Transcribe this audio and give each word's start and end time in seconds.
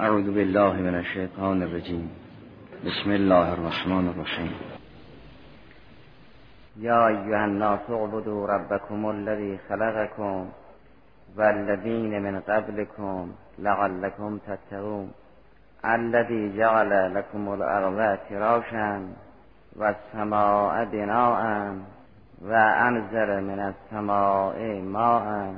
اعوذ 0.00 0.34
بالله 0.34 0.72
من 0.72 0.94
الشیطان 0.94 1.62
الرجیم. 1.62 2.10
بسم 2.86 3.10
الله 3.10 3.52
الرحمن 3.52 4.08
الرحیم. 4.08 4.52
یا 6.76 7.06
ایها 7.06 7.44
الناس 7.44 7.90
اعبدوا 7.90 8.46
ربكم 8.46 9.10
الذي 9.10 9.58
خلقكم 9.68 10.48
والذين 11.36 12.22
من 12.22 12.40
قبلكم 12.40 13.32
لعلكم 13.58 14.38
تتقون 14.38 15.10
الذي 15.84 16.56
جعل 16.56 17.14
لكم 17.14 17.54
الارض 17.54 18.18
فراشا 18.28 19.14
والسماء 19.76 20.84
بناء 20.84 21.42
وانزل 22.42 23.30
من 23.44 23.60
السماء 23.72 24.80
ماء 24.80 25.54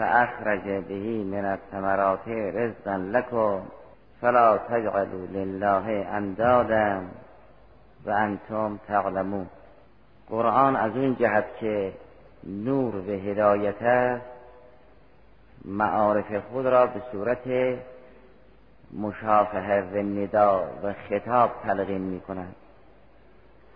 فأخرج 0.00 0.84
به 0.88 1.24
من 1.24 1.44
الثمرات 1.44 2.28
رزقا 2.28 2.96
لكم 2.96 3.62
فلا 4.20 4.56
تجعلوا 4.56 5.26
لله 5.26 6.06
اندادا 6.12 7.02
و 8.06 8.10
انتم 8.10 8.78
تعلمون. 8.88 9.46
قرآن 10.30 10.76
از 10.76 10.96
اون 10.96 11.16
جهت 11.16 11.44
که 11.60 11.92
نور 12.44 13.00
به 13.00 13.12
هدایت 13.12 13.82
است 13.82 14.24
معارف 15.64 16.36
خود 16.52 16.66
را 16.66 16.86
به 16.86 17.02
صورت 17.12 17.78
مشافهه 18.92 19.84
و 19.92 19.96
ندا 19.96 20.64
و 20.82 20.92
خطاب 21.08 21.50
تلقین 21.62 22.00
می 22.00 22.20
کند 22.20 22.54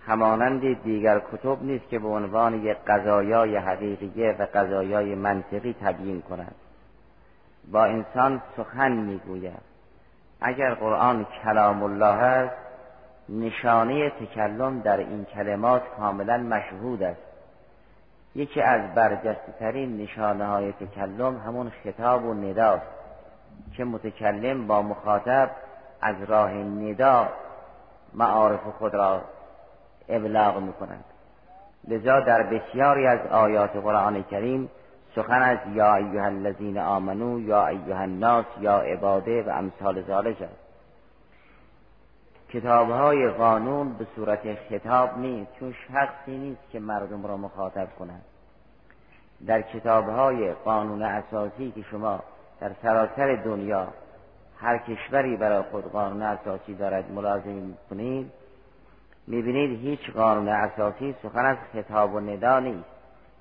همانند 0.07 0.83
دیگر 0.83 1.23
کتب 1.33 1.63
نیست 1.63 1.89
که 1.89 1.99
به 1.99 2.09
عنوان 2.09 2.55
یک 2.55 2.77
قضایای 2.87 3.57
حقیقیه 3.57 4.37
و 4.39 4.47
قضایای 4.55 5.15
منطقی 5.15 5.77
تبیین 5.83 6.23
کند. 6.23 6.55
با 7.73 7.85
انسان 7.85 8.43
سخن 8.57 8.93
می‌گوید. 8.93 9.75
اگر 10.41 10.75
قرآن 10.75 11.27
کلام 11.43 11.83
الله 11.83 12.23
است 12.23 12.57
نشانه 13.29 14.11
تکلم 14.11 14.81
در 14.81 14.97
این 14.97 15.25
کلمات 15.25 15.83
کاملا 15.97 16.39
مشهود 16.39 17.03
است. 17.03 17.21
یکی 18.35 18.61
از 18.61 18.95
برجسته 18.95 19.53
ترین 19.59 19.97
نشانه 19.97 20.47
های 20.47 20.73
تکلم 20.73 21.37
همون 21.37 21.73
خطاب 21.85 22.25
و 22.25 22.35
نداست 22.35 22.87
که 23.77 23.85
متکلم 23.85 24.67
با 24.67 24.83
مخاطب 24.83 25.51
از 26.01 26.17
راه 26.23 26.53
ندا 26.53 27.29
معارف 28.15 28.61
خود 28.79 28.95
را 28.95 29.23
ابلاغ 30.09 30.63
می‌کنند. 30.63 31.05
لذا 31.89 32.21
در 32.21 32.43
بسیاری 32.43 33.07
از 33.07 33.27
آیات 33.27 33.77
قرآن 33.77 34.23
کریم 34.23 34.71
سخن 35.15 35.43
از 35.43 35.59
یا 35.75 35.95
ایها 35.95 36.25
الذین 36.25 36.79
آمنو 36.79 37.41
یا 37.41 37.67
ایها 37.67 38.01
الناس 38.01 38.45
یا 38.61 38.79
عباده 38.79 39.43
و 39.43 39.51
امثال 39.51 40.03
ذالک 40.03 40.43
است. 40.43 40.65
کتاب 42.49 42.91
های 42.91 43.29
قانون 43.29 43.93
به 43.93 44.07
صورت 44.17 44.55
خطاب 44.55 45.19
نیست 45.19 45.51
چون 45.61 45.75
شخصی 45.89 46.39
نیست 46.39 46.71
که 46.73 46.81
مردم 46.81 47.27
را 47.27 47.37
مخاطب 47.37 47.89
کند. 47.99 48.23
در 49.47 49.63
کتاب 49.63 50.09
های 50.09 50.53
قانون 50.53 51.03
اساسی 51.03 51.71
که 51.71 51.83
شما 51.83 52.21
در 52.61 52.71
سراسر 52.83 53.35
دنیا 53.35 53.89
هر 54.59 54.79
کشوری 54.79 55.37
برای 55.37 55.63
خود 55.63 55.93
قانون 55.93 56.23
اساسی 56.23 56.75
دارد 56.75 57.11
ملازم 57.13 57.75
کنید 57.91 58.33
می‌بینید 59.27 59.81
هیچ 59.81 60.11
قانون 60.11 60.49
اساسی 60.49 61.15
سخن 61.23 61.45
از 61.45 61.57
خطاب 61.73 62.15
و 62.15 62.21
ندا 62.21 62.61
نیست. 62.61 62.89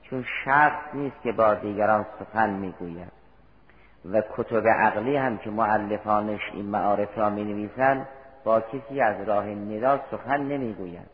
چون 0.03 0.25
شخص 0.45 0.93
نیست 0.93 1.21
که 1.23 1.31
با 1.31 1.53
دیگران 1.53 2.05
سخن 2.19 2.49
می‌گوید. 2.49 3.11
و 4.11 4.21
کتب 4.37 4.67
عقلی 4.67 5.17
هم 5.17 5.37
که 5.37 5.49
معلفانش 5.49 6.41
این 6.53 6.65
معارف 6.65 7.17
را 7.17 7.29
می 7.29 7.69
با 8.43 8.61
کسی 8.61 9.01
از 9.01 9.27
راه 9.27 9.45
ندا 9.45 9.99
سخن 10.11 10.41
نمی‌گوید. 10.41 11.09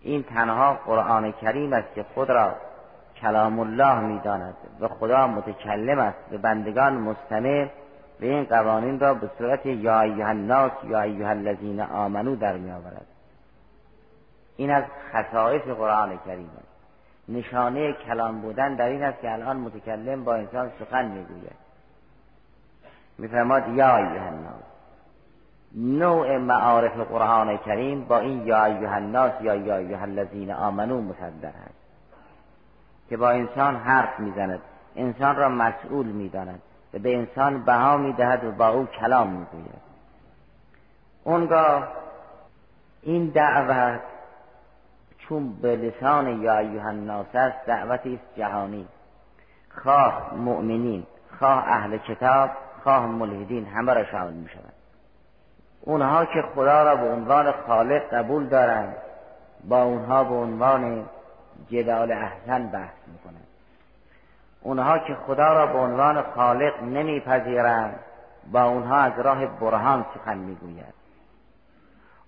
این 0.00 0.22
تنها 0.22 0.74
قرآن 0.86 1.32
کریم 1.32 1.72
است 1.72 1.94
که 1.94 2.02
خود 2.14 2.30
را 2.30 2.54
کلام 3.20 3.58
الله 3.58 4.00
می‌داند 4.00 4.54
و 4.80 4.88
خدا 4.88 5.26
متکلم 5.26 5.98
است 5.98 6.32
و 6.32 6.38
بندگان 6.38 6.92
مستمع 6.92 7.68
به 8.20 8.26
این 8.26 8.44
قوانین 8.44 9.00
را 9.00 9.14
به 9.14 9.30
صورت 9.38 9.66
یا 9.66 10.00
ایها 10.00 10.28
الناس 10.28 10.72
یا 10.84 11.00
ایها 11.00 11.30
الذین 11.30 11.80
آمنو 11.80 12.36
در 12.36 12.56
می 12.56 12.70
آورد 12.70 13.06
این 14.56 14.70
از 14.70 14.84
خصائص 15.12 15.62
قرآن 15.62 16.18
کریم 16.26 16.50
است. 16.58 16.68
نشانه 17.28 17.92
کلام 17.92 18.40
بودن 18.40 18.74
در 18.74 18.86
این 18.86 19.02
است 19.02 19.20
که 19.20 19.32
الان 19.32 19.56
متکلم 19.56 20.24
با 20.24 20.34
انسان 20.34 20.70
سخن 20.78 21.04
می‌گوید. 21.04 21.56
میفرماد 23.18 23.68
یا 23.68 23.96
ایها 23.96 24.26
الناس 24.26 24.62
نوع 25.76 26.38
معارف 26.38 26.96
قرآن 26.96 27.56
کریم 27.56 28.04
با 28.04 28.18
این 28.18 28.46
یا 28.46 28.64
ایها 28.64 28.94
الناس 28.94 29.32
یا 29.40 29.54
یا 29.54 29.76
ایها 29.76 30.02
الذین 30.02 30.52
آمنو 30.52 31.00
مصدر 31.00 31.48
است. 31.48 31.74
که 33.08 33.16
با 33.16 33.30
انسان 33.30 33.76
حرف 33.76 34.20
می‌زند 34.20 34.60
انسان 34.96 35.36
را 35.36 35.48
مسئول 35.48 36.06
می‌داند 36.06 36.62
و 36.94 36.98
به 36.98 37.16
انسان 37.16 37.64
بها 37.64 37.96
می‌دهد 37.96 38.44
و 38.44 38.52
با 38.52 38.68
او 38.68 38.86
کلام 38.86 39.28
می‌گوید. 39.28 39.84
اونگاه 41.24 41.88
این 43.02 43.26
دعوت 43.26 44.00
چون 45.28 45.52
به 45.62 45.76
لسان 45.76 46.42
یا 46.42 46.58
ایوه 46.58 46.86
الناس 46.86 47.34
است 47.34 47.66
دعوتی 47.66 48.14
است 48.14 48.38
جهانی. 48.38 48.88
خواه 49.82 50.34
مؤمنین 50.34 51.06
خواه 51.38 51.64
اهل 51.68 51.96
کتاب 51.96 52.50
خواه 52.82 53.06
ملحدین 53.06 53.66
همه 53.66 53.94
را 53.94 54.04
شامل 54.04 54.32
می 54.32 54.48
شود 54.48 54.72
اونها 55.80 56.24
که 56.24 56.42
خدا 56.54 56.82
را 56.82 56.96
به 56.96 57.08
عنوان 57.08 57.52
خالق 57.66 58.14
قبول 58.14 58.46
دارند 58.46 58.96
با 59.68 59.82
اونها 59.82 60.24
به 60.24 60.34
عنوان 60.34 61.04
جدال 61.70 62.12
احسن 62.12 62.66
بحث 62.66 62.94
می‌کنند. 63.06 63.46
اونها 64.60 64.98
که 64.98 65.14
خدا 65.14 65.52
را 65.52 65.66
به 65.66 65.78
عنوان 65.78 66.22
خالق 66.22 66.82
نمیپذیرند 66.82 67.98
با 68.52 68.62
اونها 68.64 68.96
از 68.96 69.12
راه 69.18 69.46
برهان 69.46 70.06
سخن 70.14 70.38
می‌گوید. 70.38 71.03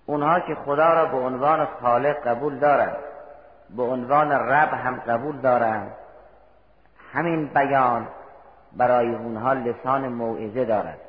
اونها 0.07 0.39
که 0.39 0.55
خدا 0.55 0.93
را 0.93 1.05
به 1.05 1.17
عنوان 1.17 1.67
خالق 1.81 2.27
قبول 2.27 2.59
دارند 2.59 2.97
به 3.75 3.83
عنوان 3.83 4.31
رب 4.31 4.73
هم 4.73 4.95
قبول 4.95 5.37
دارند 5.37 5.91
همین 7.13 7.45
بیان 7.45 8.07
برای 8.77 9.15
اونها 9.15 9.53
لسان 9.53 10.07
موعظه 10.07 10.65
دارد. 10.65 10.99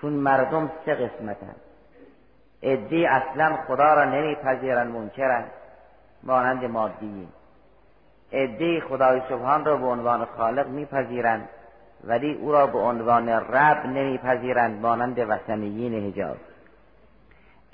چون 0.00 0.12
مردم 0.12 0.70
سه 0.84 0.94
قسمتند. 0.94 1.60
ادی 2.62 3.06
اصلا 3.06 3.56
خدا 3.66 3.94
را 3.94 4.04
نمیپذیرند 4.04 4.90
منکرند 4.90 5.50
مانند 6.22 6.64
مادیین. 6.64 7.28
ادی 8.32 8.80
خدای 8.80 9.22
سبحان 9.28 9.64
را 9.64 9.76
به 9.76 9.86
عنوان 9.86 10.24
خالق 10.24 10.68
میپذیرند 10.68 11.48
ولی 12.04 12.34
او 12.34 12.52
را 12.52 12.66
به 12.66 12.78
عنوان 12.78 13.28
رب 13.28 13.86
نمیپذیرند 13.86 14.80
مانند 14.80 15.18
وثنیین 15.18 16.08
حجاز 16.08 16.36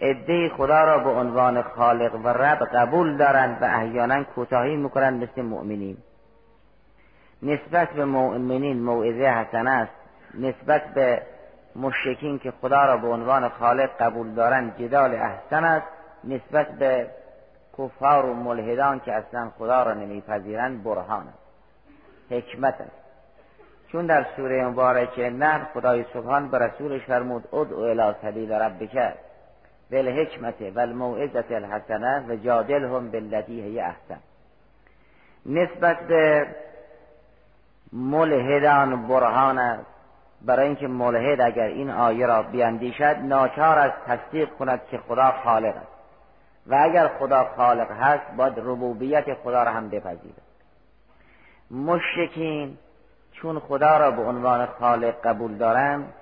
عده 0.00 0.48
خدا 0.48 0.84
را 0.84 0.98
به 0.98 1.10
عنوان 1.10 1.62
خالق 1.62 2.14
و 2.14 2.28
رب 2.28 2.58
قبول 2.74 3.16
دارند 3.16 3.62
و 3.62 3.64
احیانا 3.64 4.24
کوتاهی 4.24 4.76
می‌کنند 4.76 5.22
مثل 5.22 5.42
مؤمنین. 5.42 5.96
نسبت 7.42 7.90
به 7.90 8.04
مؤمنین 8.04 8.82
موعظه 8.82 9.24
حسن 9.24 9.66
است. 9.66 9.92
نسبت 10.34 10.94
به 10.94 11.22
مشکین 11.76 12.38
که 12.38 12.50
خدا 12.60 12.84
را 12.84 12.96
به 12.96 13.08
عنوان 13.08 13.48
خالق 13.48 13.90
قبول 14.00 14.34
دارند 14.34 14.76
جدال 14.78 15.14
احسن 15.14 15.64
است. 15.64 15.86
نسبت 16.24 16.68
به 16.68 17.06
کفار 17.78 18.26
و 18.26 18.34
ملحدان 18.34 19.00
که 19.00 19.12
اصلا 19.12 19.50
خدا 19.58 19.82
را 19.82 19.94
نمیپذیرند 19.94 20.84
برهان 20.84 21.26
است. 21.28 21.38
حکمت 22.30 22.80
است. 22.80 23.08
چون 23.92 24.06
در 24.06 24.26
سوره 24.36 24.66
مبارکه 24.66 25.30
نه 25.30 25.66
خدای 25.74 26.04
سبحان 26.12 26.48
به 26.48 26.58
رسولش 26.58 27.02
فرمود 27.02 27.54
ادعو 27.54 27.80
الی 27.80 28.14
سبیل 28.22 28.52
ربک. 28.52 29.14
بالحکمت 29.90 30.54
و 30.74 30.80
الموعظت 30.80 31.52
الحسنه 31.52 32.24
و 32.28 33.00
بالتي 33.00 33.62
هی 33.62 33.80
احسن. 33.80 34.20
نسبت 35.46 36.06
به 36.06 36.46
ملحدان 37.92 39.08
برهان 39.08 39.58
است 39.58 39.86
برای 40.42 40.66
اینکه 40.66 40.88
ملحد 40.88 41.40
اگر 41.40 41.66
این 41.66 41.90
آیه 41.90 42.26
را 42.26 42.42
بیاندیشد 42.42 43.16
ناچار 43.22 43.78
از 43.78 43.92
تصدیق 44.06 44.48
کند 44.48 44.80
که 44.90 44.98
خدا 44.98 45.34
خالق 45.44 45.76
است. 45.76 45.98
و 46.66 46.74
اگر 46.74 47.08
خدا 47.08 47.44
خالق 47.56 47.90
هست 47.90 48.36
باید 48.36 48.58
ربوبیت 48.58 49.34
خدا 49.34 49.62
را 49.62 49.70
هم 49.70 49.88
بپذیرد. 49.88 50.42
مشکین 51.70 52.78
چون 53.32 53.58
خدا 53.58 53.96
را 53.96 54.10
به 54.10 54.22
عنوان 54.22 54.66
خالق 54.66 55.14
قبول 55.24 55.54
دارند 55.54 56.12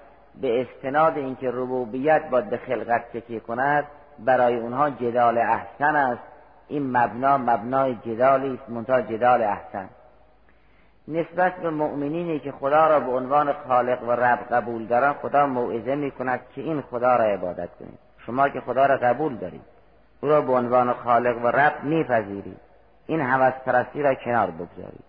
به 0.40 0.60
استناد 0.60 1.16
اینکه 1.16 1.50
ربوبیت 1.50 2.30
باید 2.30 2.50
به 2.50 2.56
خلقت 2.56 3.12
تکیه 3.12 3.40
کند 3.40 3.84
برای 4.18 4.56
اونها 4.56 4.90
جدال 4.90 5.38
احسن 5.38 5.96
است. 5.96 6.22
این 6.68 6.96
مبنا 6.96 7.38
مبنای 7.38 7.94
جدالی 7.94 8.54
است 8.54 8.70
منتها 8.70 9.00
جدال 9.00 9.42
احسن. 9.42 9.88
نسبت 11.08 11.56
به 11.56 11.70
مؤمنینی 11.70 12.38
که 12.38 12.52
خدا 12.52 12.86
را 12.86 13.00
به 13.00 13.12
عنوان 13.12 13.52
خالق 13.52 14.02
و 14.02 14.12
رب 14.12 14.38
قبول 14.38 14.86
دارن 14.86 15.12
خدا 15.12 15.46
موعظه 15.46 15.94
می 15.94 16.10
کند 16.10 16.40
که 16.54 16.60
این 16.60 16.80
خدا 16.80 17.16
را 17.16 17.24
عبادت 17.24 17.68
کنید. 17.78 17.98
شما 18.26 18.48
که 18.48 18.60
خدا 18.60 18.86
را 18.86 18.96
قبول 18.96 19.36
دارید 19.36 19.64
او 20.20 20.28
را 20.28 20.40
به 20.40 20.52
عنوان 20.52 20.92
خالق 20.92 21.44
و 21.44 21.46
رب 21.46 21.84
میپذیرید. 21.84 22.60
این 23.06 23.20
حوث 23.20 23.54
پرستی 23.66 24.02
را 24.02 24.14
کنار 24.14 24.50
بگذارید. 24.50 25.05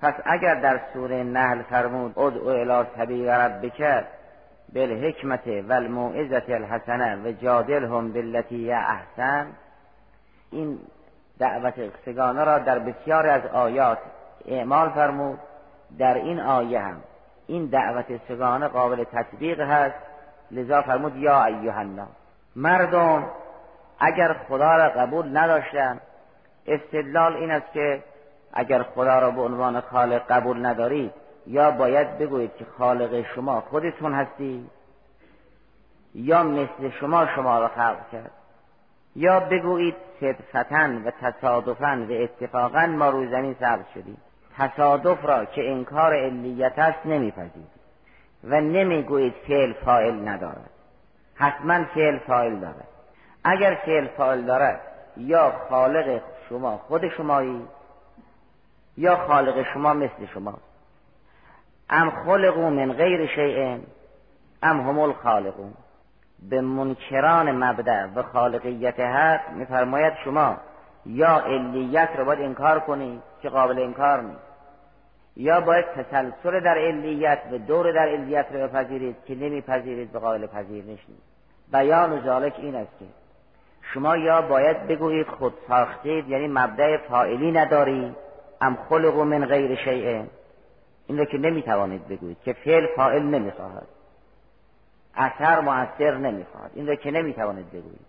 پس 0.00 0.14
اگر 0.24 0.54
در 0.54 0.80
سوره 0.92 1.22
نحل 1.22 1.62
فرمود 1.62 2.18
ادعو 2.18 2.48
الی 2.48 2.86
سبیل 2.96 3.28
ربک 3.28 4.04
بالحکمت 4.74 5.46
و 5.46 5.72
الموعظت 5.72 6.50
الحسنه 6.50 7.16
و 7.16 7.32
جادلهم 7.32 8.12
بالتي 8.12 8.72
احسن. 8.72 9.46
این 10.50 10.78
دعوت 11.38 11.74
سگانه 12.04 12.44
را 12.44 12.58
در 12.58 12.78
بسیار 12.78 13.26
از 13.26 13.46
آیات 13.46 13.98
اعمال 14.46 14.88
فرمود. 14.88 15.38
در 15.98 16.14
این 16.14 16.40
آیه 16.40 16.80
هم 16.80 17.00
این 17.46 17.66
دعوت 17.66 18.06
سگانه 18.28 18.68
قابل 18.68 19.04
تطبیق 19.04 19.60
هست. 19.60 19.96
لذا 20.50 20.82
فرمود 20.82 21.16
یا 21.16 21.42
الناس 21.42 22.08
مردم 22.56 23.30
اگر 24.00 24.36
خدا 24.48 24.76
را 24.76 24.88
قبول 24.88 25.38
نداشتن 25.38 26.00
استدلال 26.66 27.36
این 27.36 27.50
است 27.50 27.72
که 27.72 28.02
اگر 28.56 28.82
خدا 28.82 29.18
را 29.18 29.30
به 29.30 29.40
عنوان 29.40 29.80
خالق 29.80 30.22
قبول 30.28 30.66
ندارید 30.66 31.12
یا 31.46 31.70
باید 31.70 32.18
بگویید 32.18 32.56
که 32.56 32.66
خالق 32.78 33.24
شما 33.34 33.60
خودتون 33.60 34.14
هستی 34.14 34.70
یا 36.14 36.42
مثل 36.42 36.90
شما 37.00 37.26
شما 37.26 37.58
را 37.58 37.68
خلق 37.68 38.10
کرد 38.12 38.30
یا 39.16 39.40
بگویید 39.40 39.94
صدفتا 40.20 40.88
و 41.04 41.10
تصادفا 41.10 42.06
و 42.08 42.12
اتفاقا 42.12 42.86
ما 42.86 43.10
روی 43.10 43.28
زمین 43.28 43.56
سبز 43.60 43.84
شدیم. 43.94 44.16
تصادف 44.58 45.24
را 45.24 45.44
که 45.44 45.70
انکار 45.70 46.14
علیت 46.14 46.78
است 46.78 47.06
نمیپذیرید 47.06 47.76
و 48.44 48.60
نمی‌گویید 48.60 49.34
فعل 49.48 49.72
فاعل 49.72 50.28
ندارد. 50.28 50.70
حتما 51.34 51.84
فعل 51.84 52.18
فاعل 52.18 52.56
دارد. 52.56 52.88
اگر 53.44 53.74
فعل 53.86 54.06
فاعل 54.06 54.42
دارد 54.42 54.80
یا 55.16 55.52
خالق 55.68 56.20
شما 56.48 56.76
خود 56.76 57.08
شمایی 57.08 57.62
یا 58.96 59.16
خالق 59.16 59.62
شما 59.74 59.94
مثل 59.94 60.26
شما. 60.34 60.58
ام 61.90 62.10
خلقو 62.10 62.70
من 62.70 62.92
غیر 62.92 63.26
شیء 63.26 63.78
ام 64.62 64.80
هم 64.80 64.98
الخالقون 64.98 65.74
به 66.50 66.60
منکران 66.60 67.64
مبدع 67.64 68.06
و 68.06 68.22
خالقیت 68.22 69.00
حق 69.00 69.52
میفرماید 69.52 70.12
شما 70.24 70.56
یا 71.06 71.38
علیت 71.38 72.08
رو 72.16 72.24
باید 72.24 72.40
انکار 72.40 72.80
کنید 72.80 73.22
که 73.42 73.48
قابل 73.48 73.78
انکار 73.78 74.22
نیست. 74.22 74.46
یا 75.36 75.60
باید 75.60 75.84
تسلسل 75.84 76.60
در 76.60 76.78
علیت 76.78 77.38
و 77.52 77.58
دور 77.58 77.92
در 77.92 78.08
علیت 78.08 78.46
رو 78.52 78.68
بپذیرید 78.68 79.16
که 79.26 79.34
نمیپذیرید 79.34 80.12
به 80.12 80.18
قابل 80.18 80.46
پذیرش 80.46 80.86
نیست. 81.08 81.22
بیان 81.72 82.12
و 82.12 82.24
ذالک 82.24 82.54
این 82.58 82.74
است 82.74 82.98
که 82.98 83.04
شما 83.82 84.16
یا 84.16 84.42
باید 84.42 84.86
بگویید 84.86 85.26
خود 85.26 85.54
ساختید 85.68 86.28
یعنی 86.28 86.48
مبدع 86.48 86.96
فائلی 86.96 87.52
ندارید. 87.52 88.25
ام 88.60 88.78
خلق 88.88 89.14
من 89.14 89.46
غیر 89.46 89.74
شیء. 89.74 90.22
این 91.06 91.18
رو 91.18 91.24
که 91.24 91.38
نمی‌توانید 91.38 92.08
بگویید 92.08 92.36
که 92.44 92.52
فعل 92.52 92.86
فاعل 92.96 93.22
نمی‌خواهد. 93.22 93.86
اثر 95.14 95.60
مؤثر 95.60 96.16
نمی‌خواهد. 96.16 96.70
این 96.74 96.86
رو 96.86 96.94
که 96.94 97.10
نمی‌توانید 97.10 97.68
بگویید. 97.68 98.06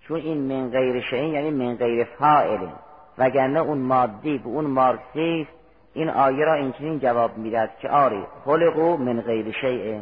چون 0.00 0.20
این 0.20 0.38
من 0.38 0.70
غیر 0.70 1.00
شیء 1.00 1.24
یعنی 1.24 1.50
من 1.50 1.76
غیر 1.76 2.04
فاعله 2.04 2.72
وگرنه 3.18 3.60
اون 3.60 3.78
مادی 3.78 4.38
به 4.38 4.46
اون 4.48 4.64
مارکسیست 4.64 5.50
این 5.94 6.10
آیه 6.10 6.44
را 6.44 6.54
اینچنین 6.54 6.98
جواب 6.98 7.38
می‌داد 7.38 7.70
که 7.80 7.88
آری 7.88 8.26
خلقو 8.44 8.96
من 8.96 9.20
غیر 9.20 9.52
شیء. 9.52 10.00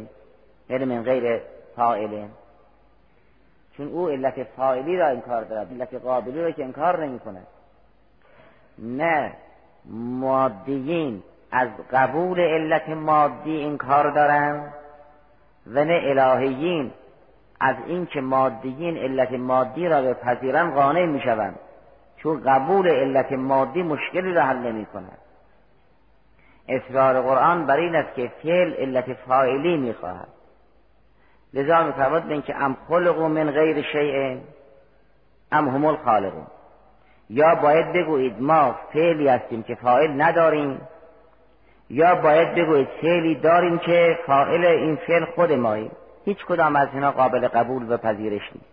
یعنی 0.69 0.85
من 0.85 1.03
غیر 1.03 1.41
فاعله 1.77 2.29
چون 3.77 3.89
او 3.89 4.09
علت 4.09 4.43
فاعلی 4.43 4.97
را 4.97 5.09
انکار 5.09 5.44
دارد 5.44 5.73
علت 5.73 5.94
قابلی 5.94 6.43
را 6.43 6.50
که 6.50 6.65
انکار 6.65 7.05
نمی 7.06 7.19
کند 7.19 7.47
نه 8.78 9.32
مادیین 10.20 11.22
از 11.52 11.69
قبول 11.92 12.40
علت 12.40 12.88
مادی 12.88 13.64
انکار 13.64 14.10
دارند 14.10 14.72
و 15.66 15.84
نه 15.84 16.00
الهیین 16.04 16.92
از 17.60 17.76
اینکه 17.86 18.20
مادیین 18.20 18.96
علت 18.96 19.32
مادی 19.32 19.88
را 19.88 20.02
به 20.02 20.14
پذیرن 20.14 20.70
قانع 20.70 21.06
می 21.06 21.20
شوند 21.20 21.58
چون 22.16 22.40
قبول 22.40 22.88
علت 22.88 23.32
مادی 23.32 23.82
مشکلی 23.82 24.34
را 24.34 24.42
حل 24.42 24.56
نمی 24.56 24.86
کند 24.86 25.19
اصرار 26.69 27.20
قرآن 27.20 27.66
بر 27.66 27.76
این 27.76 27.94
است 27.94 28.14
که 28.14 28.32
فعل 28.42 28.72
علت 28.72 29.12
فاعلی 29.12 29.76
می 29.76 29.92
خواهد 29.92 30.28
لذا 31.54 31.84
می 31.84 31.92
فرمود 31.92 32.30
اینکه 32.30 32.56
ام 32.56 32.76
خلقو 32.88 33.28
من 33.28 33.50
غیر 33.50 33.82
شیء 33.82 34.38
ام 35.52 35.69
هم 35.69 35.84
الخالقون. 35.84 36.46
یا 37.32 37.55
باید 37.55 37.93
بگویید 37.93 38.43
ما 38.43 38.75
فعلی 38.93 39.29
هستیم 39.29 39.62
که 39.62 39.75
فاعل 39.75 40.23
نداریم 40.23 40.81
یا 41.90 42.14
باید 42.14 42.55
بگویید 42.55 42.88
فعلی 43.02 43.34
داریم 43.34 43.79
که 43.79 44.19
فاعل 44.26 44.64
این 44.64 44.96
فعل 44.96 45.25
خود 45.25 45.52
ماییم. 45.52 45.90
هیچ 46.25 46.46
کدام 46.46 46.76
از 46.76 46.88
اینا 46.93 47.11
قابل 47.11 47.49
قبول 47.49 47.93
و 47.93 47.96
پذیرش 47.96 48.50
نیست. 48.55 48.73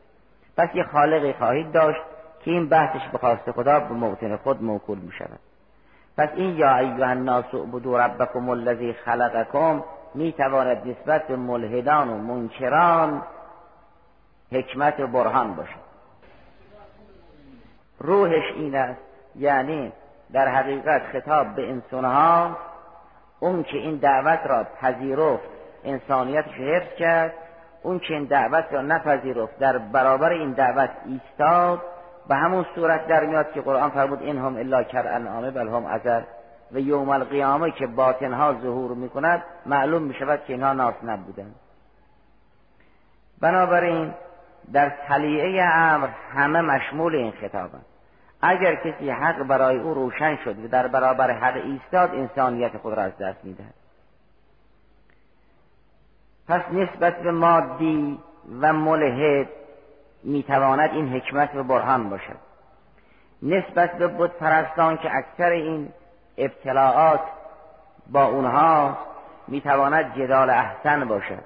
پس 0.58 0.70
یه 0.74 0.84
خالقی 0.84 1.34
خواهید 1.34 1.72
داشت 1.72 2.02
که 2.46 2.52
این 2.52 2.70
بحثش 2.70 3.08
به 3.12 3.18
خواست 3.18 3.52
خدا 3.52 3.80
به 3.80 3.94
موطن 3.94 4.36
خود 4.36 4.64
موکول 4.64 4.98
می 4.98 5.12
شود 5.12 5.40
پس 6.18 6.30
این 6.36 6.58
یا 6.58 6.78
ایها 6.78 7.06
الناس 7.06 7.46
اعبدوا 7.54 8.06
ربکم 8.06 8.50
الذی 8.50 8.94
خلقکم 8.94 9.84
می 10.16 10.32
تواند 10.32 10.88
نسبت 10.88 11.28
به 11.28 11.36
ملحدان 11.36 12.10
و 12.10 12.18
منکران 12.18 13.22
حکمت 14.52 15.00
و 15.00 15.08
برهان 15.08 15.56
باشد. 15.56 15.89
روحش 18.00 18.54
این 18.56 18.76
است 18.76 19.02
یعنی 19.36 19.92
در 20.34 20.48
حقیقت 20.48 21.02
خطاب 21.14 21.56
به 21.56 21.70
انسانها 21.70 22.58
اون 23.40 23.64
که 23.64 23.78
این 23.78 23.96
دعوت 23.96 24.40
را 24.46 24.68
پذیرفت 24.82 25.44
انسانیتش 25.84 26.52
حفظ 26.52 26.96
کرد 26.96 27.34
اون 27.84 28.00
که 28.00 28.14
این 28.14 28.26
دعوت 28.26 28.66
را 28.72 28.82
نپذیرفت 28.82 29.60
در 29.60 29.78
برابر 29.78 30.30
این 30.30 30.52
دعوت 30.52 30.90
ایستاد 31.06 31.82
به 32.28 32.36
همون 32.36 32.66
صورت 32.76 33.08
در 33.08 33.26
میاد 33.26 33.52
که 33.52 33.62
قرآن 33.62 33.90
فرمود 33.90 34.22
این 34.22 34.38
هم 34.38 34.56
الا 34.56 34.84
کر 34.84 35.08
انعامه 35.08 35.52
بل 35.52 35.68
هم 35.68 35.86
ازر 35.86 36.22
و 36.72 36.80
یوم 36.80 37.10
القیامه 37.10 37.72
که 37.72 37.88
باطنها 37.88 38.54
ظهور 38.54 38.92
می‌کند 38.92 39.44
معلوم 39.66 40.02
می‌شود 40.04 40.46
که 40.48 40.54
اینها 40.54 40.74
ناس 40.74 40.94
نبودند. 41.04 41.56
بنابراین 43.42 44.14
در 44.74 44.90
تلیعه 45.08 45.64
امر 45.64 46.08
همه 46.34 46.62
مشمول 46.62 47.16
این 47.16 47.32
خطابند. 47.32 47.86
اگر 48.42 48.76
کسی 48.76 49.10
حق 49.10 49.44
برای 49.44 49.80
او 49.80 49.94
روشن 49.94 50.36
شد 50.44 50.66
و 50.66 50.68
در 50.68 50.88
برابر 50.88 51.32
حق 51.32 51.56
ایستاد 51.56 52.16
انسانیت 52.16 52.78
خود 52.78 52.94
را 52.94 53.04
از 53.04 53.18
دست 53.18 53.46
می‌دهد. 53.46 53.74
پس 56.48 56.62
نسبت 56.72 57.22
به 57.22 57.32
مادی 57.32 58.20
و 58.62 58.74
ملحد 58.74 59.48
می‌تواند 60.24 60.90
این 60.90 61.10
حکمت 61.10 61.56
و 61.56 61.64
برهان 61.64 62.10
باشد. 62.10 62.38
نسبت 63.44 63.98
به 63.98 64.08
بود 64.08 64.32
پرستان 64.32 64.98
که 64.98 65.16
اکثر 65.16 65.50
این 65.50 65.90
ابتلاعات 66.38 67.22
با 68.08 68.26
اونها 68.26 68.98
می‌تواند 69.48 70.16
جدال 70.16 70.50
احسن 70.50 71.08
باشد. 71.08 71.44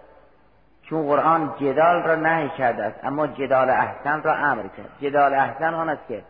چون 0.84 1.04
قرآن 1.08 1.54
جدال 1.60 2.04
را 2.04 2.16
نهی 2.16 2.50
کرده 2.50 2.84
است 2.84 3.06
اما 3.06 3.28
جدال 3.28 3.70
احسن 3.70 4.22
را 4.24 4.36
امر 4.36 4.64
کرد. 4.64 4.90
جدال 5.02 5.34
احسن 5.34 5.74
آن 5.74 5.90
است 5.90 6.08
که 6.08 6.24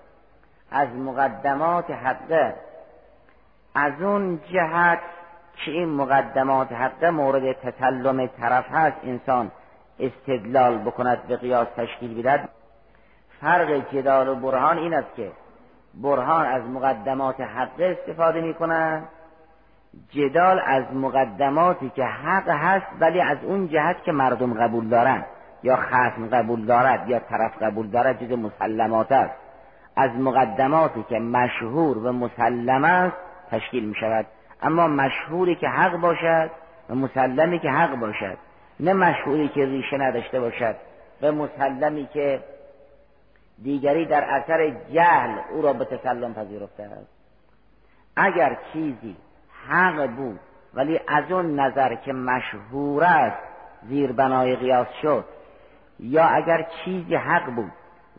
از 0.74 0.88
مقدمات 0.89 1.92
حقه. 1.92 2.56
از 3.75 4.01
اون 4.01 4.39
جهت 4.53 5.00
که 5.56 5.72
این 5.72 5.89
مقدمات 5.89 6.72
حقه 6.72 7.10
مورد 7.10 7.51
تسلم 7.51 8.27
طرف 8.27 8.65
هست 8.72 8.98
انسان 9.03 9.51
استدلال 10.00 10.77
بکند 10.77 11.24
به 11.27 11.38
قیاس 11.38 11.68
تشکیل 11.77 12.22
بدهد. 12.22 12.50
فرق 13.42 13.92
جدال 13.94 14.27
و 14.27 14.36
برهان 14.36 14.77
این 14.77 14.94
است 14.94 15.15
که 15.15 15.32
برهان 15.94 16.46
از 16.46 16.63
مقدمات 16.63 17.42
حقه 17.42 17.98
استفاده 18.00 18.42
می 18.42 18.53
کند 18.53 19.08
جدال 20.10 20.62
از 20.65 20.84
مقدماتی 20.94 21.89
که 21.89 22.03
حق 22.03 22.50
هست 22.50 22.86
ولی 23.00 23.22
از 23.22 23.38
اون 23.44 23.68
جهت 23.68 24.03
که 24.03 24.12
مردم 24.12 24.53
قبول 24.53 24.89
دارند 24.89 25.25
یا 25.63 25.75
خصم 25.75 26.27
قبول 26.27 26.65
دارد 26.65 27.10
یا 27.10 27.20
طرف 27.20 27.62
قبول 27.62 27.88
دارد 27.88 28.24
جز 28.24 28.38
مسلمات 28.38 29.12
است. 29.12 29.43
از 29.96 30.12
مقدماتی 30.12 31.06
که 31.10 31.20
مشهور 31.20 31.98
و 31.98 32.12
مسلم 32.12 32.84
است 32.84 33.16
تشکیل 33.52 33.86
می 33.86 33.96
شود 33.96 34.26
اما 34.62 34.88
مشهوری 34.88 35.56
که 35.56 35.70
حق 35.70 35.96
باشد 35.98 36.52
و 36.90 36.96
مسلمی 36.96 37.60
که 37.60 37.70
حق 37.70 37.96
باشد. 37.96 38.38
نه 38.80 38.94
مشهوری 38.94 39.48
که 39.48 39.66
ریشه 39.66 39.98
نداشته 39.98 40.40
باشد 40.40 40.76
و 41.22 41.32
مسلمی 41.32 42.08
که 42.14 42.40
دیگری 43.64 44.06
در 44.06 44.24
اثر 44.24 44.70
جهل 44.94 45.38
او 45.52 45.62
را 45.62 45.74
به 45.74 45.86
تسلم 45.86 46.34
پذیرفته 46.34 46.84
است. 46.84 47.08
اگر 48.16 48.58
چیزی 48.74 49.16
حق 49.70 50.08
بود 50.08 50.40
ولی 50.74 51.00
از 51.08 51.32
اون 51.32 51.60
نظر 51.60 51.96
که 51.96 52.14
مشهور 52.14 53.04
است 53.04 53.38
زیر 53.90 54.12
بنای 54.12 54.56
قیاس 54.56 54.88
شد 55.02 55.26
یا 56.00 56.26
اگر 56.26 56.66
چیزی 56.86 57.16
حق 57.16 57.56
بود 57.56 57.72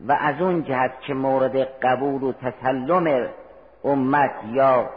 و 0.09 0.13
از 0.21 0.41
اون 0.41 0.65
جهت 0.65 1.01
که 1.01 1.15
مورد 1.15 1.57
قبول 1.57 2.23
و 2.23 2.33
تسلم 2.33 3.29
امت 3.85 4.35
یا 4.53 4.91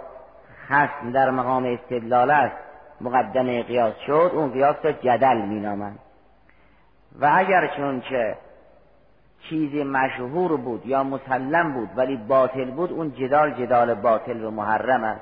خصم 0.68 1.12
در 1.12 1.30
مقام 1.30 1.66
استدلال 1.66 2.32
است 2.32 2.56
مقدمه 3.02 3.64
قیاس 3.64 3.94
شد 4.08 4.32
اون 4.34 4.52
قیاس 4.52 4.76
را 4.84 4.92
جدل 4.92 5.38
مینامند. 5.38 6.00
و 7.20 7.32
اگر 7.36 7.68
چون 7.78 8.02
که 8.02 8.38
چیزی 9.50 9.84
مشهور 9.84 10.58
بود 10.58 10.86
یا 10.86 11.04
مسلم 11.04 11.74
بود 11.74 11.90
ولی 11.96 12.18
باطل 12.18 12.72
بود 12.72 12.92
اون 12.92 13.12
جدال 13.12 13.52
جدال 13.52 13.94
باطل 13.94 14.44
و 14.44 14.52
محرم 14.52 15.04
است. 15.04 15.22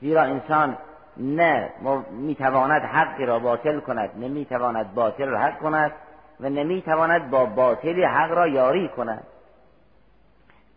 زیرا 0.00 0.22
انسان 0.22 0.76
نه 1.16 1.70
می‌تواند 2.10 2.82
حقی 2.82 3.26
را 3.26 3.38
باطل 3.38 3.80
کند 3.80 4.10
نه 4.16 4.28
می‌تواند 4.28 4.94
باطل 4.94 5.28
را 5.28 5.38
حق 5.38 5.58
کند. 5.58 5.92
و 6.40 6.48
نمی‌تواند 6.48 7.30
با 7.30 7.44
باطل 7.44 8.04
حق 8.04 8.32
را 8.32 8.48
یاری 8.48 8.88
کند. 8.88 9.22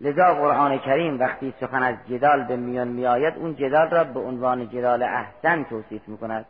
لذا 0.01 0.33
قرآن 0.33 0.77
کریم 0.77 1.19
وقتی 1.19 1.53
سخن 1.59 1.83
از 1.83 1.95
جدال 2.09 2.43
به 2.43 2.55
میان 2.55 2.87
میآید 2.87 3.37
اون 3.37 3.55
جدال 3.55 3.89
را 3.89 4.03
به 4.03 4.19
عنوان 4.19 4.69
جدال 4.69 5.03
احسن 5.03 5.63
توصیف 5.63 6.07
می‌کند. 6.07 6.45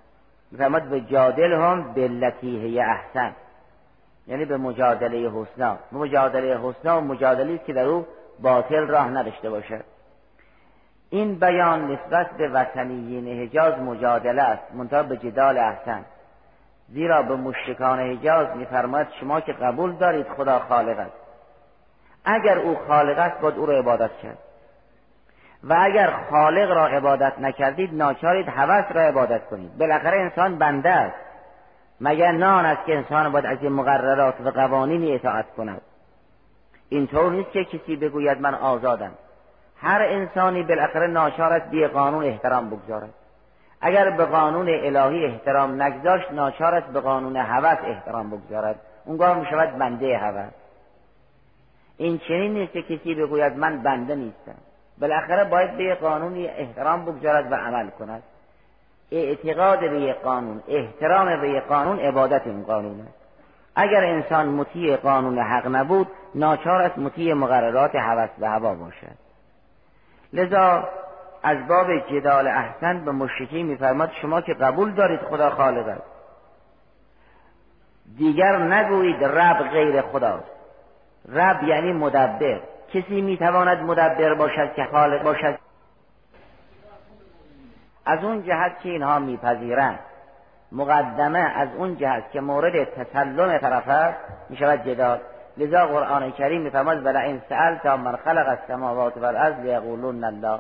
میفرماد 0.52 0.84
به 0.84 1.02
جادل 1.02 1.54
هم 1.54 1.94
بلتی 1.94 2.80
احسن 2.80 3.34
یعنی 4.28 4.46
به 4.46 4.58
مجادله 4.58 5.32
حسنا. 5.32 5.78
مجادله 5.92 6.60
حسنا 6.64 6.98
و 6.98 7.02
مجادله 7.02 7.58
که 7.58 7.74
در 7.74 7.86
او 7.86 8.06
باطل 8.40 8.88
راه 8.88 9.10
نداشته 9.10 9.50
باشد. 9.50 9.84
این 11.10 11.40
بیان 11.40 11.92
نسبت 11.92 12.32
به 12.38 12.50
وطنیین 12.50 13.42
حجاز 13.42 13.80
مجادله 13.80 14.42
است 14.42 14.76
منتها 14.76 15.04
به 15.04 15.18
جدال 15.18 15.58
احسن. 15.58 16.06
زیرا 16.90 17.22
به 17.22 17.36
مشرکان 17.36 18.00
حجاز 18.00 18.48
میفرماید 18.58 19.08
شما 19.20 19.42
که 19.42 19.54
قبول 19.54 19.92
دارید 19.96 20.28
خدا 20.28 20.60
خالق 20.60 21.00
است. 21.00 21.24
اگر 22.26 22.60
او 22.60 22.78
خالق 22.88 23.20
است 23.20 23.40
باید 23.42 23.58
او 23.58 23.66
را 23.66 23.78
عبادت 23.78 24.12
کرد. 24.24 24.38
و 25.64 25.76
اگر 25.80 26.14
خالق 26.30 26.72
را 26.72 26.88
عبادت 26.88 27.40
نکردید 27.40 27.94
ناچارید 27.94 28.48
هوس 28.48 28.86
را 28.92 29.02
عبادت 29.02 29.46
کنید. 29.46 29.78
بالاخره 29.78 30.22
انسان 30.22 30.58
بنده 30.58 30.90
است. 30.90 31.16
مگر 32.02 32.32
نان 32.32 32.66
است 32.66 32.86
که 32.86 32.98
انسان 32.98 33.32
باید 33.32 33.46
از 33.46 33.58
این 33.62 33.72
مقررات 33.72 34.42
و 34.42 34.52
قوانینی 34.52 35.16
اطاعت 35.16 35.46
کند. 35.58 35.82
اینطور 36.90 37.32
نیست 37.32 37.52
که 37.52 37.64
کسی 37.66 37.96
بگوید 37.96 38.42
من 38.42 38.54
آزادم. 38.56 39.12
هر 39.82 40.02
انسانی 40.02 40.64
بالاخره 40.64 41.08
ناچار 41.08 41.54
است 41.54 41.70
بی 41.70 41.88
قانون 41.88 42.24
احترام 42.24 42.70
بگذارد. 42.70 43.14
اگر 43.86 44.10
به 44.10 44.26
قانون 44.26 44.70
الهی 44.70 45.26
احترام 45.26 45.82
نگذاشت 45.82 46.32
ناچار 46.32 46.76
است 46.76 46.88
به 46.88 47.00
قانون 47.00 47.36
هوس 47.36 47.78
احترام 47.84 48.30
بگذارد. 48.30 48.76
اونگاه 49.06 49.40
می 49.40 49.46
شود 49.46 49.78
بنده 49.78 50.18
هوس. 50.18 50.54
این 51.98 52.18
چنین 52.18 52.54
نیست 52.54 52.74
که 52.74 52.82
کسی 52.82 53.16
بگوید 53.16 53.58
من 53.58 53.84
بنده 53.84 54.16
نیستم. 54.16 54.56
بالاخره 55.02 55.44
باید 55.44 55.78
به 55.78 55.96
قانونی 55.96 56.48
احترام 56.48 57.06
بگذارد 57.06 57.52
و 57.52 57.56
عمل 57.56 57.90
کند. 57.90 58.24
اعتقاد 59.12 59.80
به 59.80 60.02
یک 60.02 60.16
قانون 60.16 60.64
احترام 60.68 61.42
به 61.42 61.50
یک 61.50 61.64
قانون 61.64 62.00
عبادت 62.00 62.42
این 62.48 62.64
قانون 62.64 63.02
است. 63.02 63.18
اگر 63.76 64.04
انسان 64.04 64.48
مطیع 64.48 64.96
قانون 64.96 65.40
حق 65.40 65.68
نبود 65.68 66.08
ناچار 66.36 66.82
است 66.82 66.98
مطیع 66.98 67.34
مقررات 67.34 67.96
هوس 67.96 68.30
و 68.40 68.50
هوا 68.50 68.74
باشد. 68.74 69.18
لذا 70.34 70.84
از 71.44 71.68
باب 71.68 71.88
جدال 71.98 72.48
احسن 72.48 73.06
به 73.06 73.12
مشرکی 73.12 73.64
میفرماد 73.64 74.12
شما 74.22 74.42
که 74.42 74.54
قبول 74.54 74.92
دارید 74.92 75.20
خدا 75.22 75.50
خالق 75.50 75.88
است. 75.88 76.02
دیگر 78.18 78.58
نگویید 78.58 79.24
رب 79.24 79.58
غیر 79.58 80.02
خداست 80.02 80.52
رب 81.30 81.64
یعنی 81.64 81.94
مدبر. 81.94 82.60
کسی 82.94 83.22
می‌تواند 83.22 83.78
مدبر 83.78 84.34
باشد 84.34 84.74
که 84.74 84.88
خالق 84.92 85.24
باشد؟ 85.24 85.58
از 88.06 88.24
اون 88.24 88.44
جهت 88.44 88.80
که 88.80 88.90
اینها 88.90 89.20
میپذیرند. 89.20 90.00
مقدمه 90.72 91.40
از 91.40 91.70
اون 91.78 91.98
جهت 91.98 92.32
که 92.32 92.42
مورد 92.42 92.84
تسلم 92.84 93.58
طرف 93.58 93.88
است 93.88 94.18
می‌شود 94.50 94.84
جدال. 94.88 95.20
لذا 95.58 95.88
قرآن 95.88 96.32
کریم 96.32 96.62
میفرماد 96.62 97.08
این 97.08 97.42
تا 97.84 97.98
من 97.98 98.16
خلق 98.16 98.48
السماوات 98.48 99.18
والارض 99.18 99.60
لیقولون 99.60 100.24
الله. 100.24 100.60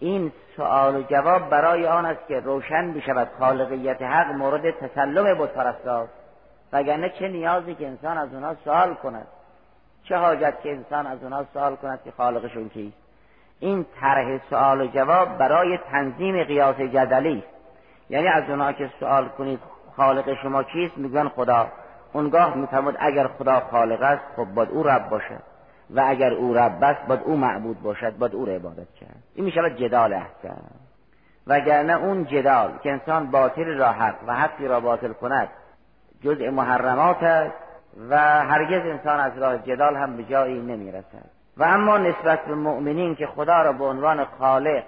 این 0.00 0.32
سوال 0.56 0.96
و 0.96 1.02
جواب 1.02 1.50
برای 1.50 1.86
آن 1.86 2.06
است 2.06 2.28
که 2.28 2.40
روشن 2.40 2.92
بشود 2.92 3.28
خالقیت 3.38 4.02
حق 4.02 4.34
مورد 4.34 4.70
تسلم 4.70 5.38
بت 5.38 5.56
است 5.56 6.10
وگرنه 6.72 7.08
چه 7.08 7.28
نیازی 7.28 7.74
که 7.74 7.86
انسان 7.86 8.18
از 8.18 8.34
اونها 8.34 8.56
سوال 8.64 8.94
کند؟ 8.94 9.26
چه 10.04 10.16
حاجت 10.16 10.54
که 10.62 10.72
انسان 10.72 11.06
از 11.06 11.22
اونها 11.22 11.44
سوال 11.52 11.76
کند 11.76 12.00
که 12.04 12.10
خالقشون 12.10 12.68
کیست؟ 12.68 12.96
این 13.60 13.86
طرح 14.00 14.38
سوال 14.50 14.80
و 14.80 14.86
جواب 14.86 15.38
برای 15.38 15.78
تنظیم 15.78 16.44
قیاس 16.44 16.76
جدلی. 16.76 17.38
است 17.38 18.10
یعنی 18.10 18.28
از 18.28 18.50
اونها 18.50 18.72
که 18.72 18.90
سوال 19.00 19.28
کنید 19.28 19.60
خالق 19.96 20.34
شما 20.42 20.62
کیست؟ 20.62 20.98
میگن 20.98 21.28
خدا. 21.28 21.68
اونگاه 22.12 22.56
میفرماد 22.56 22.96
اگر 22.98 23.26
خدا 23.26 23.60
خالق 23.60 24.02
است 24.02 24.22
خب 24.36 24.44
باید 24.44 24.70
او 24.70 24.82
رب 24.82 25.08
باشد 25.08 25.55
و 25.90 26.02
اگر 26.06 26.32
او 26.32 26.54
رب 26.54 26.82
است 26.82 27.06
باید 27.06 27.20
او 27.24 27.36
معبود 27.36 27.82
باشد 27.82 28.16
باید 28.18 28.34
او 28.34 28.44
را 28.44 28.52
عبادت 28.52 28.94
کرد. 29.00 29.22
این 29.34 29.44
می‌شود 29.44 29.76
جدال 29.76 30.12
احسن 30.12 30.62
وگرنه 31.46 31.96
اون 31.96 32.24
جدال 32.24 32.70
که 32.82 32.92
انسان 32.92 33.30
باطل 33.30 33.78
را 33.78 33.92
حق 33.92 34.14
و 34.26 34.34
حقی 34.34 34.68
را 34.68 34.80
باطل 34.80 35.12
کند 35.12 35.48
جزء 36.22 36.50
محرمات 36.50 37.22
است 37.22 37.54
و 38.10 38.18
هرگز 38.44 38.86
انسان 38.86 39.20
از 39.20 39.38
راه 39.38 39.58
جدال 39.58 39.96
هم 39.96 40.16
به 40.16 40.24
جایی 40.24 40.60
نمی‌رسد. 40.60 41.30
و 41.56 41.64
اما 41.64 41.98
نسبت 41.98 42.44
به 42.44 42.54
مؤمنین 42.54 43.14
که 43.14 43.26
خدا 43.26 43.62
را 43.62 43.72
به 43.72 43.84
عنوان 43.84 44.24
خالق 44.24 44.82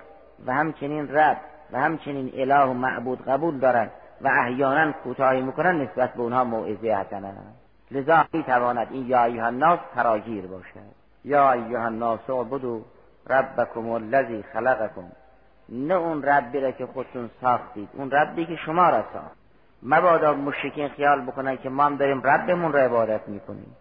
و 0.47 0.53
همچنین 0.53 1.15
رب 1.15 1.37
و 1.73 1.79
همچنین 1.79 2.33
اله 2.35 2.65
و 2.65 2.73
معبود 2.73 3.25
قبول 3.25 3.59
دارند 3.59 3.91
و 4.21 4.29
احیانا 4.29 4.93
کوتاهی 4.93 5.43
می‌کنن 5.43 5.81
نسبت 5.81 6.15
به 6.15 6.21
اونها 6.21 6.45
موعظه 6.45 6.89
حسنه. 6.89 7.33
لذا 7.91 8.25
تواند 8.47 8.89
این 8.91 9.07
یا 9.07 9.25
ایها 9.25 9.47
الناس 9.47 9.79
تراگیر 9.95 10.47
باشد. 10.47 10.99
یا 11.25 11.53
ایها 11.53 11.85
الناس 11.85 12.31
اعبدوا 12.31 12.81
ربکم 13.31 13.91
الذی 13.91 14.45
خلقکم. 14.53 15.05
نه 15.69 15.95
اون 15.95 16.23
ربی 16.23 16.61
را 16.61 16.71
که 16.71 16.87
خودتون 16.87 17.31
ساختید 17.41 17.89
اون 17.93 18.11
ربی 18.11 18.47
که 18.47 18.57
شما 18.57 18.91
را 18.91 19.05
ساخت. 19.13 19.37
مبادا 19.83 20.35
مشرکین 20.35 20.89
خیال 20.89 21.21
بکنن 21.21 21.57
که 21.57 21.69
ما 21.69 21.85
هم 21.85 21.97
داریم 21.97 22.23
ربمون 22.23 22.73
را 22.73 22.81
عبادت 22.81 23.29
می‌کنیم. 23.29 23.77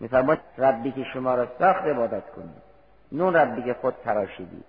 میفرماد 0.00 0.38
ربی 0.58 0.92
که 0.92 1.04
شما 1.04 1.34
را 1.34 1.46
ساخت 1.58 1.82
عبادت 1.82 2.30
کنید. 2.30 2.62
نون 3.12 3.36
ربی 3.36 3.62
که 3.62 3.74
خود 3.74 3.94
تراشیدید. 4.04 4.64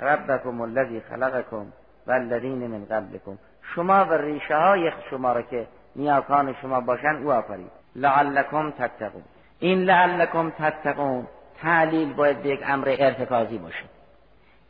ربکم 0.00 0.60
الذی 0.60 1.00
خلقکم 1.00 1.66
و 2.06 2.12
الذین 2.12 2.66
من 2.66 2.84
قبلکم. 2.84 3.38
شما 3.74 4.04
و 4.04 4.12
ریشه 4.12 4.56
های 4.56 4.92
شما 5.10 5.32
را 5.32 5.42
که 5.42 5.66
نیاکان 5.96 6.54
شما 6.62 6.80
باشن 6.80 7.16
او 7.16 7.32
آفرید. 7.32 7.81
لعلکم 7.96 8.70
تتقون. 8.70 9.22
این 9.58 9.84
لعلکم 9.84 10.50
تتقون 10.50 11.26
تعلیل 11.62 12.12
باید 12.12 12.42
به 12.42 12.48
یک 12.48 12.60
امر 12.66 12.96
ارتکازی 12.98 13.58
باشه. 13.58 13.84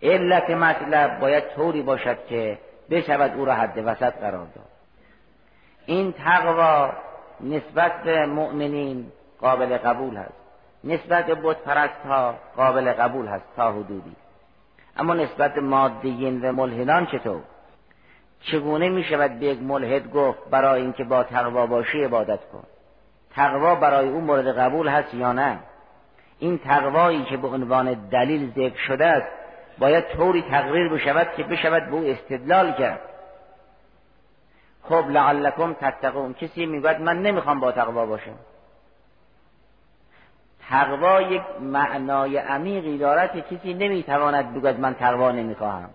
علت 0.03 0.51
مطلب 0.51 1.21
باید 1.21 1.45
طوری 1.49 1.83
باشد 1.83 2.27
که 2.29 2.59
بشود 2.91 3.35
او 3.37 3.45
را 3.45 3.55
حد 3.55 3.83
وسط 3.85 4.13
قرار 4.13 4.47
داد. 4.55 4.69
این 5.87 6.13
تقوا 6.13 6.93
نسبت 7.41 8.03
به 8.03 8.27
مؤمنین 8.27 9.13
قابل 9.41 9.79
قبول 9.79 10.17
هست. 10.17 10.43
نسبت 10.85 11.27
به 11.27 11.35
بت 11.35 11.69
ها 12.07 12.35
قابل 12.57 12.93
قبول 12.93 13.27
هست 13.27 13.45
تا 13.57 13.73
حدودی. 13.73 14.17
اما 14.97 15.15
نسبت 15.15 15.59
مادیین 15.59 16.41
و 16.49 16.53
ملحدان 16.53 17.07
چطور؟ 17.07 17.43
چگونه 18.41 18.89
می 18.89 19.05
شود 19.05 19.39
به 19.39 19.47
یک 19.47 19.59
ملحد 19.63 20.13
گفت 20.13 20.51
برای 20.51 20.83
اینکه 20.83 21.05
با 21.05 21.23
تقوا 21.23 21.67
باشی 21.67 22.05
عبادت 22.05 22.41
کن؟ 22.53 22.65
تقوا 23.35 23.75
برای 23.75 24.09
او 24.09 24.21
مورد 24.21 24.59
قبول 24.59 24.89
هست 24.89 25.15
یا 25.15 25.33
نه؟ 25.33 25.59
این 26.39 26.59
تقوایی 26.59 27.25
که 27.25 27.37
به 27.37 27.49
عنوان 27.49 27.95
دلیل 27.95 28.51
ذکر 28.51 28.79
شده 28.79 29.07
است 29.07 29.27
باید 29.79 30.09
طوری 30.09 30.43
تقریر 30.43 30.89
بشود 30.89 31.29
که 31.37 31.43
بشود 31.43 31.87
به 31.87 31.97
او 31.97 32.05
استدلال 32.05 32.73
کرد. 32.73 33.01
خب 34.83 35.05
لعلکم 35.11 35.73
تتقون. 35.73 36.35
کسی 36.35 36.67
می‌گوید 36.67 37.01
من 37.01 37.23
نمی‌خوام 37.23 37.61
با 37.61 37.73
تقوا 37.73 38.07
باشم. 38.07 38.35
تقوا 40.69 41.21
یک 41.21 41.43
معنای 41.61 42.37
عمیقی 42.37 42.99
دارد 42.99 43.33
که 43.33 43.57
کسی 43.57 43.75
نمی‌تواند 43.75 44.55
بگوید 44.55 44.81
من 44.81 44.95
تقوا 44.95 45.31
نمی‌خواهم. 45.31 45.91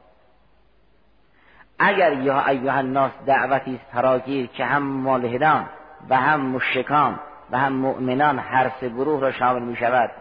اگر 1.80 2.14
یا 2.14 2.48
ایها 2.48 2.78
الناس 2.78 3.12
دعوتی 3.26 3.76
است 3.76 3.92
فراگیر 3.94 4.48
که 4.48 4.66
هم 4.66 4.84
مالهدان 4.84 5.66
و 6.10 6.16
هم 6.16 6.42
مشکان 6.42 7.20
و 7.52 7.58
هم 7.58 7.74
مؤمنان 7.74 8.40
هر 8.40 8.72
سه 8.80 8.90
گروه 8.90 9.22
را 9.22 9.32
شامل 9.32 9.62
می 9.62 9.76
شود 9.76 10.12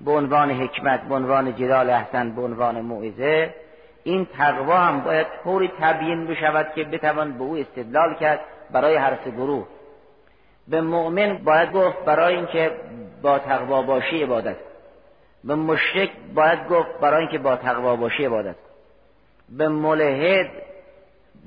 به 0.00 0.10
عنوان 0.10 0.50
حکمت 0.50 1.00
به 1.00 1.14
عنوان 1.14 1.56
جدال 1.56 1.90
احسن 1.90 2.30
به 2.34 2.42
عنوان 2.42 2.80
موعظه 2.80 3.54
این 4.04 4.26
تقوا 4.38 4.76
هم 4.78 5.00
باید 5.00 5.26
طوری 5.44 5.70
تبیین 5.80 6.26
بشود 6.26 6.66
که 6.74 6.84
بتوان 6.84 7.38
به 7.38 7.44
او 7.44 7.56
استدلال 7.56 8.14
کرد 8.14 8.40
برای 8.70 8.96
هر 8.96 9.18
سه 9.24 9.30
گروه. 9.30 9.66
به 10.68 10.80
مؤمن 10.80 11.38
باید 11.44 11.72
گفت 11.72 12.04
برای 12.04 12.36
اینکه 12.36 12.72
با 13.22 13.38
تقوا 13.38 13.82
باشی 13.82 14.22
عبادت 14.22 14.56
به 15.44 15.54
مشرک 15.54 16.10
باید 16.34 16.68
گفت 16.68 17.00
برای 17.00 17.20
اینکه 17.20 17.38
با 17.38 17.56
تقوا 17.56 17.96
باشی 17.96 18.24
عبادت 18.24 18.56
به 19.48 19.68
ملحد 19.68 20.50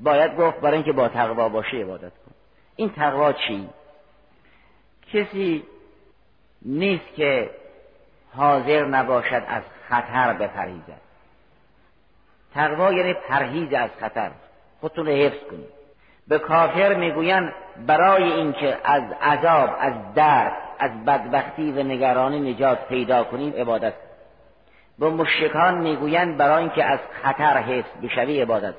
باید 0.02 0.36
گفت 0.36 0.60
برای 0.60 0.74
اینکه 0.74 0.92
با 0.92 1.08
تقوا 1.08 1.48
باشی 1.48 1.82
عبادت 1.82 2.10
کن. 2.10 2.34
این 2.76 2.90
تقوا 2.96 3.32
چی؟ 3.32 3.68
کسی 5.14 5.64
نیست 6.62 7.14
که 7.16 7.50
حاضر 8.36 8.84
نباشد 8.84 9.42
از 9.48 9.62
خطر 9.88 10.32
بپریزد. 10.32 11.00
تقوا 12.54 12.92
یعنی 12.92 13.14
پرهیز 13.14 13.72
از 13.72 13.90
خطر. 14.00 14.30
خودتون 14.80 15.06
رو 15.06 15.12
حفظ 15.12 15.44
کنید. 15.50 15.68
به 16.28 16.38
کافر 16.38 16.94
می‌گویند 16.94 17.52
برای 17.86 18.32
اینکه 18.32 18.78
از 18.84 19.02
عذاب 19.22 19.76
از 19.80 19.92
درد 20.14 20.52
از 20.78 21.04
بدبختی 21.04 21.72
و 21.72 21.82
نگرانی 21.82 22.52
نجات 22.52 22.88
پیدا 22.88 23.24
کنید 23.24 23.56
عبادت. 23.56 23.94
به 24.98 25.10
مشرکان 25.10 25.78
می‌گویند 25.78 26.36
برای 26.36 26.62
اینکه 26.62 26.84
از 26.84 26.98
خطر 27.22 27.58
حفظ 27.58 27.90
بشوی 28.02 28.40
عبادت. 28.40 28.74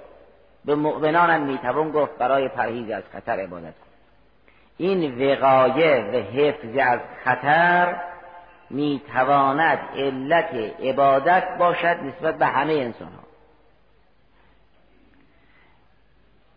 به 0.66 0.76
مؤمنان 0.76 1.30
هم 1.30 1.42
می‌توان 1.42 1.92
گفت 1.92 2.18
برای 2.18 2.48
پرهیز 2.48 2.90
از 2.90 3.04
خطر 3.14 3.32
عبادت. 3.32 3.74
این 4.78 5.32
وقایه 5.32 6.10
و 6.14 6.16
حفظ 6.16 6.78
از 6.78 7.00
خطر 7.24 7.96
می‌تواند 8.70 9.80
علت 9.96 10.54
عبادت 10.84 11.58
باشد 11.58 11.98
نسبت 12.04 12.38
به 12.38 12.46
همه 12.46 12.74
انسان 12.74 13.08
ها 13.08 13.26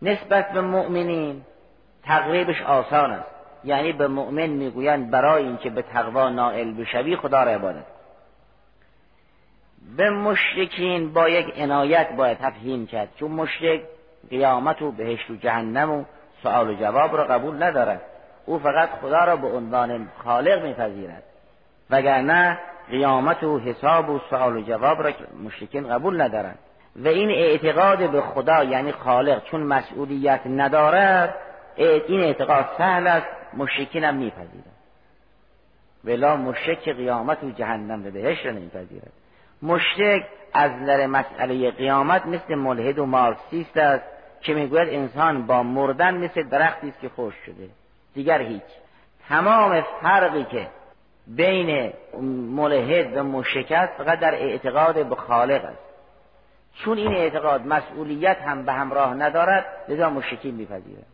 نسبت 0.01 0.51
به 0.51 0.61
مؤمنین 0.61 1.41
تقریبش 2.03 2.61
آسان 2.61 3.11
است. 3.11 3.31
یعنی 3.63 3.93
به 3.93 4.07
مؤمن 4.07 4.47
می‌گویند 4.47 5.11
برای 5.11 5.43
اینکه 5.43 5.69
به 5.69 5.81
تقوا 5.81 6.29
نائل 6.29 6.73
بشوی 6.73 7.15
خدا 7.15 7.43
را 7.43 7.51
عبادت 7.51 7.85
به 9.97 10.09
مشرکین 10.09 11.13
با 11.13 11.29
یک 11.29 11.53
عنایت 11.57 12.11
باید 12.11 12.37
تفهیم 12.37 12.87
کرد. 12.87 13.09
چون 13.15 13.31
مشرک 13.31 13.81
قیامت 14.29 14.81
و 14.81 14.91
بهشت 14.91 15.29
و 15.29 15.35
جهنم 15.35 15.91
و 15.91 16.03
سوال 16.43 16.69
و 16.69 16.73
جواب 16.73 17.17
را 17.17 17.23
قبول 17.23 17.63
ندارد. 17.63 18.01
او 18.49 18.59
فقط 18.59 18.89
خدا 19.01 19.23
را 19.23 19.35
به 19.35 19.47
عنوان 19.47 20.07
خالق 20.23 20.63
میپذیرد. 20.63 21.23
وگرنه 21.89 22.59
قیامت 22.89 23.43
و 23.43 23.59
حساب 23.59 24.09
و 24.09 24.19
سوال 24.29 24.57
و 24.57 24.61
جواب 24.61 25.03
را 25.03 25.11
مشرکین 25.45 25.87
قبول 25.87 26.21
ندارند. 26.21 26.59
و 26.95 27.07
این 27.07 27.29
اعتقاد 27.29 28.11
به 28.11 28.21
خدا 28.21 28.63
یعنی 28.63 28.91
خالق 28.91 29.43
چون 29.43 29.63
مسئولیت 29.63 30.41
ندارد 30.45 31.35
این 31.75 32.21
اعتقاد 32.21 32.65
سهل 32.77 33.07
است 33.07 33.27
مشرکین 33.53 34.03
هم 34.03 34.15
میپذیرد 34.15 34.79
ولا 36.03 36.35
مشرک 36.35 36.89
قیامت 36.89 37.43
و 37.43 37.51
جهنم 37.51 38.03
به 38.03 38.11
بهشت 38.11 38.45
را 38.45 38.51
نمیپذیرد. 38.51 39.11
مشرک 39.61 40.27
از 40.53 40.71
نظر 40.71 41.07
مسئله 41.07 41.71
قیامت 41.71 42.25
مثل 42.25 42.55
ملحد 42.55 42.99
و 42.99 43.05
مارکسیست 43.05 43.77
است 43.77 44.03
که 44.41 44.53
می‌گوید 44.53 44.89
انسان 44.89 45.47
با 45.47 45.63
مردن 45.63 46.17
مثل 46.17 46.49
درختی 46.49 46.89
است 46.89 46.99
که 46.99 47.09
خوش 47.09 47.33
شده. 47.45 47.78
دیگر 48.13 48.41
هیچ. 48.41 48.63
تمام 49.29 49.81
فرقی 50.01 50.43
که 50.43 50.67
بین 51.27 51.93
ملحد 52.55 53.17
و 53.17 53.23
مشرک 53.23 53.71
است 53.71 53.93
فقط 53.93 54.19
در 54.19 54.33
اعتقاد 54.35 55.05
به 55.09 55.15
خالق 55.15 55.65
است. 55.65 55.89
چون 56.73 56.97
این 56.97 57.15
اعتقاد 57.15 57.67
مسئولیت 57.67 58.37
هم 58.37 58.65
به 58.65 58.73
همراه 58.73 59.13
ندارد 59.13 59.65
لذا 59.89 60.09
مشرکین 60.09 60.55
میپذیرد. 60.55 61.05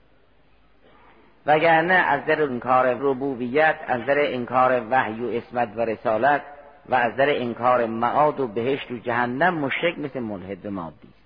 وگرنه 1.46 1.94
از 1.94 2.26
در 2.26 2.42
انکار 2.42 2.94
ربوبیت 2.94 3.76
از 3.88 4.06
در 4.06 4.34
انکار 4.34 4.82
وحی 4.90 5.26
و 5.26 5.30
اسمت 5.30 5.70
و 5.76 5.82
رسالت 5.82 6.42
و 6.90 6.96
از 6.96 7.16
در 7.16 7.42
انکار 7.42 7.86
معاد 7.86 8.40
و 8.40 8.48
بهشت 8.48 8.92
و 8.92 8.98
جهنم 8.98 9.54
مشرک 9.54 10.00
مثل 10.00 10.20
ملحد 10.20 10.68
مادی 10.68 11.08
است. 11.08 11.26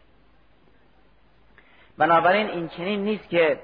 بنابراین 1.97 2.49
این 2.49 2.67
چنین 2.67 3.03
نیست 3.03 3.29
که 3.29 3.60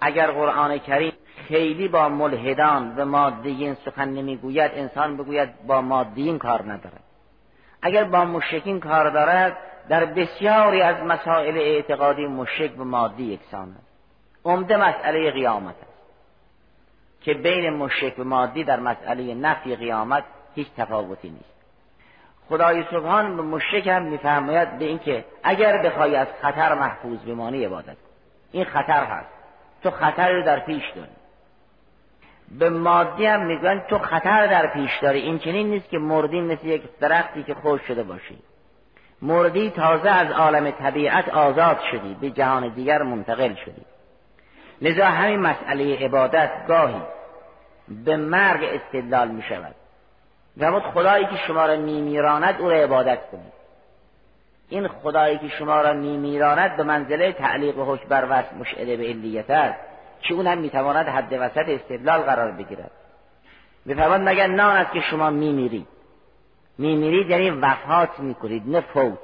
اگر 0.00 0.30
قرآن 0.30 0.78
کریم 0.78 1.12
خیلی 1.48 1.88
با 1.88 2.08
ملحدان 2.08 2.96
و 2.96 3.04
مادیین 3.04 3.74
سخن 3.74 4.08
نمی‌گوید 4.08 4.70
انسان 4.74 5.16
بگوید 5.16 5.66
با 5.66 5.80
مادیین 5.80 6.38
کار 6.38 6.62
ندارد. 6.62 7.02
اگر 7.82 8.04
با 8.04 8.24
مشرکین 8.24 8.80
کار 8.80 9.10
دارد 9.10 9.56
در 9.88 10.04
بسیاری 10.04 10.82
از 10.82 10.96
مسائل 10.96 11.56
اعتقادی 11.56 12.26
مشرک 12.26 12.80
و 12.80 12.84
مادی 12.84 13.22
یکسان 13.22 13.68
است. 13.68 13.88
عمده 14.44 14.76
مسئله 14.76 15.30
قیامت 15.30 15.74
است. 15.74 15.98
که 17.20 17.34
بین 17.34 17.70
مشرک 17.70 18.18
و 18.18 18.24
مادی 18.24 18.64
در 18.64 18.80
مسئله 18.80 19.34
نفی 19.34 19.76
قیامت 19.76 20.24
هیچ 20.54 20.68
تفاوتی 20.76 21.30
نیست. 21.30 21.58
خدای 22.48 22.84
سبحان 22.90 23.36
به 23.36 23.42
مشرک 23.42 23.86
هم 23.86 24.02
میفرماید 24.02 24.78
به 24.78 24.84
اینکه 24.84 25.24
اگر 25.42 25.82
بخوای 25.82 26.16
از 26.16 26.28
خطر 26.42 26.74
محفوظ 26.74 27.18
بمانی 27.18 27.64
عبادت 27.64 27.96
این 28.52 28.64
خطر 28.64 29.04
هست. 29.04 29.37
تو 29.82 29.90
خطر 29.90 30.32
رو 30.32 30.42
در 30.42 30.60
پیش 30.60 30.84
داری. 30.96 31.10
به 32.58 32.70
مادی 32.70 33.26
هم 33.26 33.46
میگن 33.46 33.82
تو 33.90 33.98
خطر 33.98 34.46
در 34.46 34.66
پیش 34.66 34.98
داری. 35.02 35.20
این 35.20 35.38
چنین 35.38 35.70
نیست 35.70 35.88
که 35.88 35.98
مردی 35.98 36.40
مثل 36.40 36.66
یک 36.66 36.82
درختی 37.00 37.42
که 37.42 37.54
خوش 37.54 37.80
شده 37.82 38.02
باشی. 38.02 38.38
مردی 39.22 39.70
تازه 39.70 40.10
از 40.10 40.30
عالم 40.30 40.70
طبیعت 40.70 41.28
آزاد 41.28 41.78
شدی 41.90 42.14
به 42.20 42.30
جهان 42.30 42.68
دیگر 42.68 43.02
منتقل 43.02 43.54
شدی. 43.54 43.84
لذا 44.82 45.04
همین 45.04 45.40
مسئله 45.40 45.96
عبادت 46.04 46.50
گاهی 46.68 47.02
به 48.04 48.16
مرگ 48.16 48.64
استدلال 48.64 49.28
می 49.28 49.42
شود 49.42 49.74
و 50.56 50.80
خدایی 50.80 51.24
که 51.24 51.36
شما 51.46 51.66
را 51.66 51.76
میمیراند 51.76 52.60
او 52.60 52.68
را 52.70 52.76
عبادت 52.76 53.30
کنید. 53.30 53.57
این 54.68 54.88
خدایی 54.88 55.38
که 55.38 55.48
شما 55.48 55.80
را 55.80 55.92
میمیراند 55.92 56.76
به 56.76 56.82
منزله 56.82 57.32
تعلیق 57.32 57.78
و 57.78 57.94
حکم 57.94 58.08
بر 58.08 58.26
وصف 58.30 58.52
مشعله 58.52 58.96
به 58.96 59.04
علیت 59.04 59.50
است 59.50 59.78
که 60.20 60.34
اونم 60.34 60.58
می‌تواند 60.58 61.08
حد 61.08 61.32
وسط 61.32 61.68
استدلال 61.68 62.20
قرار 62.20 62.52
بگیرد؟ 62.52 62.90
میفرماد 63.84 64.20
مگر 64.20 64.46
نه 64.46 64.62
است 64.62 64.92
که 64.92 65.00
شما 65.00 65.30
میمیرید؟ 65.30 65.86
میمیرید 66.78 67.30
یعنی 67.30 67.50
وفات 67.50 68.18
می‌کنید 68.18 68.62
نه 68.66 68.80
فوت. 68.80 69.18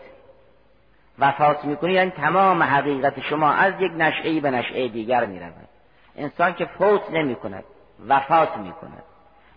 وفات 1.19 1.65
می‌کنید 1.65 1.95
یعنی 1.95 2.11
تمام 2.11 2.63
حقیقت 2.63 3.21
شما 3.21 3.51
از 3.51 3.73
یک 3.81 3.93
نشعه 3.97 4.41
به 4.41 4.51
نشعه 4.51 4.89
دیگر 4.89 5.25
می‌رود. 5.25 5.69
انسان 6.17 6.55
که 6.55 6.65
فوت 6.65 7.11
نمی‌کند 7.11 7.65
وفات 8.09 8.57
می‌کند. 8.57 9.03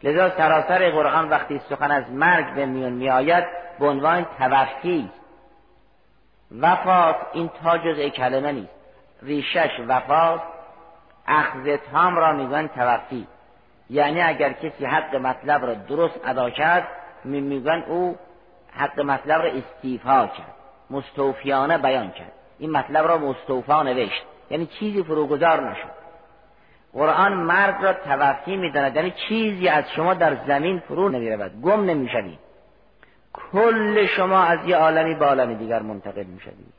لذا 0.04 0.30
سراسر 0.30 0.89
قرآن 0.89 1.30
وقتی 1.30 1.62
سخن 1.69 1.91
از 1.91 2.12
مرگ 2.12 2.54
به 2.56 2.65
میون 2.65 2.93
میآید 2.93 3.43
به 3.80 3.88
عنوان 3.88 4.26
توفی 4.38 5.10
وفات 6.52 7.16
این 7.34 7.50
تا 7.64 7.78
جزء 7.78 8.10
کلمه 8.10 8.52
نیست. 8.52 8.72
ریشش 9.22 9.80
وفات 9.88 10.42
اخذ 11.28 11.76
تام 11.92 12.16
را 12.16 12.32
میگن 12.32 12.68
توفی 12.68 13.28
یعنی 13.90 14.22
اگر 14.22 14.54
کسی 14.54 14.86
حق 14.86 15.16
مطلب 15.16 15.66
را 15.66 15.74
درست 15.74 16.20
ادا 16.26 16.50
کرد 16.50 16.88
میگن 17.24 17.84
او 17.88 18.18
حق 18.72 19.00
مطلب 19.00 19.42
را 19.42 19.50
استیفا 19.50 20.28
کرد 20.28 20.56
مستوفیانه 20.90 21.78
بیان 21.78 22.12
کرد. 22.12 22.32
این 22.60 22.72
مطلب 22.72 23.08
را 23.08 23.18
مستوفا 23.18 23.84
نوشت. 23.84 24.24
یعنی 24.50 24.66
چیزی 24.66 25.04
فروگذار 25.04 25.70
نشد. 25.70 25.98
قرآن 26.94 27.34
مرگ 27.34 27.76
را 27.82 27.94
توفی 27.94 28.58
می‌داند. 28.58 28.96
یعنی 28.96 29.14
چیزی 29.30 29.68
از 29.68 29.84
شما 29.96 30.14
در 30.14 30.36
زمین 30.48 30.80
فرو 30.80 31.10
نمی‌رود. 31.10 31.62
گم 31.62 31.86
نمی‌شوید. 31.86 32.40
کل 33.34 34.06
شما 34.06 34.44
از 34.44 34.60
یه 34.66 34.76
عالمی 34.76 35.16
به 35.16 35.26
عالم 35.26 35.54
دیگر 35.54 35.82
منتقل 35.82 36.24
می‌شوید. 36.24 36.74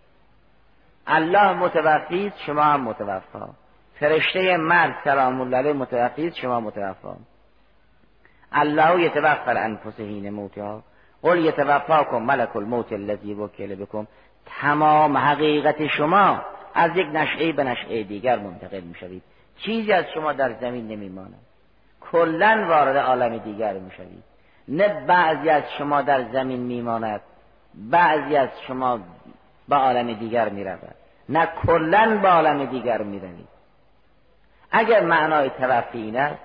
الله 1.06 1.52
متوفی 1.52 2.32
شما 2.46 2.62
هم 2.62 2.80
متوفا. 2.80 3.48
فرشته 4.00 4.56
مرگ 4.56 4.94
سلام 5.04 5.40
الله 5.40 5.56
علیه 5.56 5.72
متوفی 5.72 6.32
شما 6.32 6.60
متوفا. 6.60 7.16
الله 8.52 9.00
یتوفى 9.00 9.50
الانفس 9.50 10.00
حین 10.00 10.30
موتها. 10.30 10.82
قل 11.22 11.38
یتوفاکم 11.38 12.22
ملک 12.22 12.56
الموت 12.56 12.92
الذی 12.92 13.34
وکل 13.34 13.74
بکم. 13.74 14.06
تمام 14.60 15.16
حقیقت 15.16 15.86
شما 15.86 16.42
از 16.74 16.96
یک 16.96 17.06
نشعه 17.12 17.52
به 17.52 17.64
نشعه 17.64 18.02
دیگر 18.02 18.38
منتقل 18.38 18.80
می‌شوید. 18.80 19.22
چیزی 19.56 19.92
از 19.92 20.04
شما 20.14 20.32
در 20.32 20.52
زمین 20.60 20.88
نمیماند. 20.88 21.40
کلا 22.00 22.64
وارد 22.68 22.96
عالم 22.96 23.38
دیگر 23.38 23.72
می‌شوید. 23.72 24.24
نه 24.68 24.88
بعضی 25.06 25.50
از 25.50 25.62
شما 25.78 26.02
در 26.02 26.24
زمین 26.32 26.60
میماند 26.60 27.20
بعضی 27.74 28.36
از 28.36 28.48
شما 28.66 29.00
به 29.68 29.76
عالم 29.76 30.12
دیگر 30.12 30.48
می‌رود. 30.48 30.94
نه 31.28 31.48
کلا 31.66 32.18
به 32.22 32.28
عالم 32.28 32.64
دیگر 32.64 33.02
می‌روید. 33.02 33.48
اگر 34.70 35.00
معنای 35.00 35.50
توفی 35.50 35.98
این 35.98 36.16
است 36.16 36.42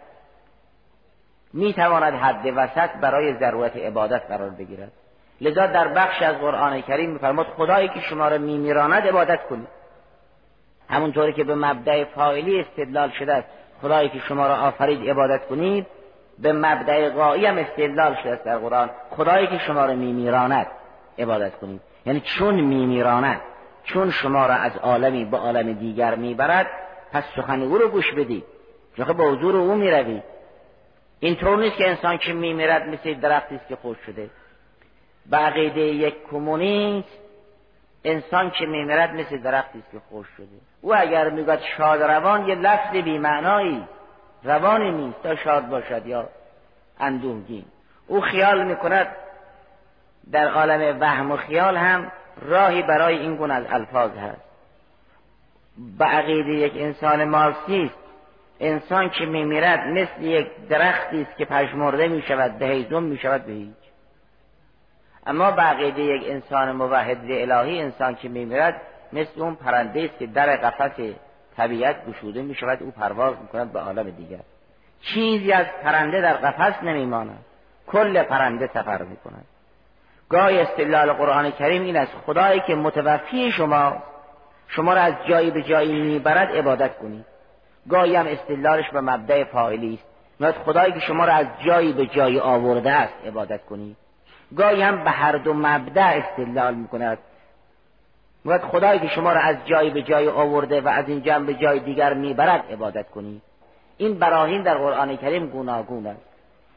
می‌تواند 1.53 2.13
حد 2.13 2.53
وسط 2.55 2.89
برای 3.01 3.33
ضرورت 3.33 3.77
عبادت 3.77 4.21
قرار 4.27 4.49
بگیرد. 4.49 4.91
لذا 5.41 5.67
در 5.67 5.87
بخش 5.87 6.21
از 6.21 6.35
قرآن 6.35 6.81
کریم 6.81 7.09
میفرماد 7.09 7.45
خدایی 7.45 7.87
که 7.87 7.99
شما 7.99 8.27
را 8.27 8.37
میمیراند 8.37 9.07
عبادت 9.07 9.47
کنید. 9.47 9.67
همونطوری 10.89 11.33
که 11.33 11.43
به 11.43 11.55
مبدأ 11.55 12.03
فاعلی 12.03 12.59
استدلال 12.59 13.09
شده 13.09 13.33
است 13.33 13.47
خدایی 13.81 14.09
که 14.09 14.19
شما 14.19 14.47
را 14.47 14.55
آفرید 14.55 15.09
عبادت 15.09 15.45
کنید 15.45 15.87
به 16.39 16.53
مبدأ 16.53 17.09
غایی 17.09 17.45
هم 17.45 17.57
استدلال 17.57 18.15
شده 18.23 18.39
در 18.45 18.57
قرآن. 18.57 18.89
خدایی 19.09 19.47
که 19.47 19.57
شما 19.57 19.85
را 19.85 19.95
میمیراند 19.95 20.67
عبادت 21.19 21.55
کنید. 21.55 21.81
یعنی 22.05 22.19
چون 22.19 22.55
میمیراند 22.55 23.41
چون 23.83 24.11
شما 24.11 24.45
را 24.45 24.53
از 24.53 24.77
عالمی 24.77 25.25
به 25.25 25.37
عالم 25.37 25.73
دیگر 25.73 26.15
می‌برد 26.15 26.67
پس 27.11 27.23
سخن 27.35 27.61
او 27.61 27.77
رو 27.77 27.87
گوش 27.87 28.13
بدید. 28.13 28.43
چون 28.97 29.13
به 29.13 29.23
حضور 29.23 29.57
او 29.57 29.75
می‌روید. 29.75 30.23
اینطور 31.19 31.57
نیست 31.57 31.77
که 31.77 31.89
انسان 31.89 32.17
که 32.17 32.33
میمیرد 32.33 32.87
مثل 32.87 33.13
درختی 33.13 33.55
است 33.55 33.67
که 33.67 33.75
خوش 33.75 33.97
شده. 34.05 34.29
به 35.25 35.37
عقیده 35.37 35.81
یک 35.81 36.15
کمونیست 36.31 37.17
انسان 38.03 38.49
که 38.51 38.65
میمیرد 38.65 39.13
مثل 39.13 39.37
درختی 39.37 39.79
است 39.79 39.91
که 39.91 39.99
خوش 40.09 40.27
شده. 40.37 40.47
او 40.81 40.95
اگر 40.95 41.29
می‌گوید 41.29 41.59
شاد 41.77 42.01
روان 42.01 42.47
یه 42.47 42.55
لفظ 42.55 42.91
بی 42.91 43.17
معنایی 43.17 43.83
روانی 44.43 44.91
نیست 44.91 45.23
تا 45.23 45.35
شاد 45.35 45.69
باشد 45.69 46.05
یا 46.05 46.29
اندوهگین. 46.99 47.65
او 48.07 48.21
خیال 48.21 48.63
می‌کند 48.63 49.07
در 50.31 50.47
عالم 50.47 50.97
وهم 51.01 51.31
و 51.31 51.37
خیال 51.37 51.77
هم 51.77 52.11
راهی 52.41 52.81
برای 52.81 53.17
این 53.17 53.35
گونه 53.35 53.53
از 53.53 53.65
الفاظ 53.69 54.11
هست. 54.11 54.41
به 55.97 56.05
عقیده 56.05 56.51
یک 56.51 56.73
انسان 56.75 57.23
مارکسیست 57.23 57.95
انسان 58.59 59.09
که 59.09 59.25
میمیرد 59.25 59.87
مثل 59.87 60.21
یک 60.21 60.47
درختی 60.69 61.21
است 61.21 61.37
که 61.37 61.45
پژمرده 61.45 62.07
می 62.07 62.21
شود 62.21 62.57
به 62.57 62.65
هیزم 62.65 63.03
می 63.03 63.17
شود 63.17 63.45
به 63.45 63.51
هیچ. 63.51 63.83
اما 65.25 65.51
به 65.51 65.61
عقیده 65.61 66.01
یک 66.01 66.23
انسان 66.27 66.71
موحد 66.71 67.31
الهی 67.31 67.81
انسان 67.81 68.15
که 68.15 68.29
میمیرد 68.29 68.81
مثل 69.13 69.41
اون 69.41 69.55
پرنده 69.55 70.03
است 70.03 70.19
که 70.19 70.27
در 70.27 70.55
قفس 70.55 70.99
طبیعت 71.57 72.07
گشوده 72.07 72.41
می 72.41 72.55
شود 72.55 72.83
او 72.83 72.91
پرواز 72.91 73.33
می 73.41 73.47
کند 73.47 73.73
به 73.73 73.79
عالم 73.79 74.09
دیگر. 74.09 74.39
چیزی 75.01 75.51
از 75.51 75.65
پرنده 75.83 76.21
در 76.21 76.33
قفس 76.33 76.83
نمیماند. 76.83 77.45
کل 77.87 78.23
پرنده 78.23 78.67
سفر 78.67 79.01
می 79.01 79.17
کند 79.17 79.45
گاهی 80.29 80.59
استدلال 80.59 81.13
قرآن 81.13 81.51
کریم 81.51 81.81
این 81.81 81.97
است 81.97 82.11
خدایی 82.25 82.59
که 82.59 82.75
متوفی 82.75 83.51
شما 83.51 84.03
شما 84.67 84.93
را 84.93 85.01
از 85.01 85.13
جایی 85.27 85.51
به 85.51 85.63
جایی 85.63 86.01
می‌برد 86.01 86.51
عبادت 86.51 86.97
کنید. 86.97 87.25
گاهی 87.89 88.15
هم 88.15 88.27
استدلالش 88.27 88.89
به 88.89 89.01
مبدع 89.01 89.43
فاعلی 89.43 89.93
است. 89.93 90.03
میاد 90.39 90.53
خدایی 90.53 90.93
که 90.93 90.99
شما 90.99 91.25
را 91.25 91.33
از 91.33 91.47
جایی 91.65 91.93
به 91.93 92.05
جایی 92.05 92.39
آورده 92.39 92.91
است 92.91 93.13
عبادت 93.25 93.65
کنید. 93.65 93.97
گاهی 94.57 94.81
هم 94.81 95.03
به 95.03 95.09
هر 95.09 95.31
دو 95.37 95.53
مبدع 95.53 96.23
استدلال 96.23 96.73
می‌کند. 96.73 97.17
میاد 98.45 98.61
خدایی 98.61 98.99
که 98.99 99.07
شما 99.07 99.33
را 99.33 99.39
از 99.39 99.55
جایی 99.65 99.89
به 99.89 100.01
جایی 100.01 100.27
آورده 100.27 100.81
و 100.81 100.87
از 100.87 101.07
این 101.07 101.21
جمع 101.21 101.45
به 101.45 101.53
جای 101.53 101.79
دیگر 101.79 102.13
می‌برد 102.13 102.63
عبادت 102.71 103.09
کنید 103.09 103.41
این 103.97 104.19
براهین 104.19 104.63
در 104.63 104.77
قرآن 104.77 105.17
کریم 105.17 105.47
گوناگون 105.47 106.07
است. 106.07 106.21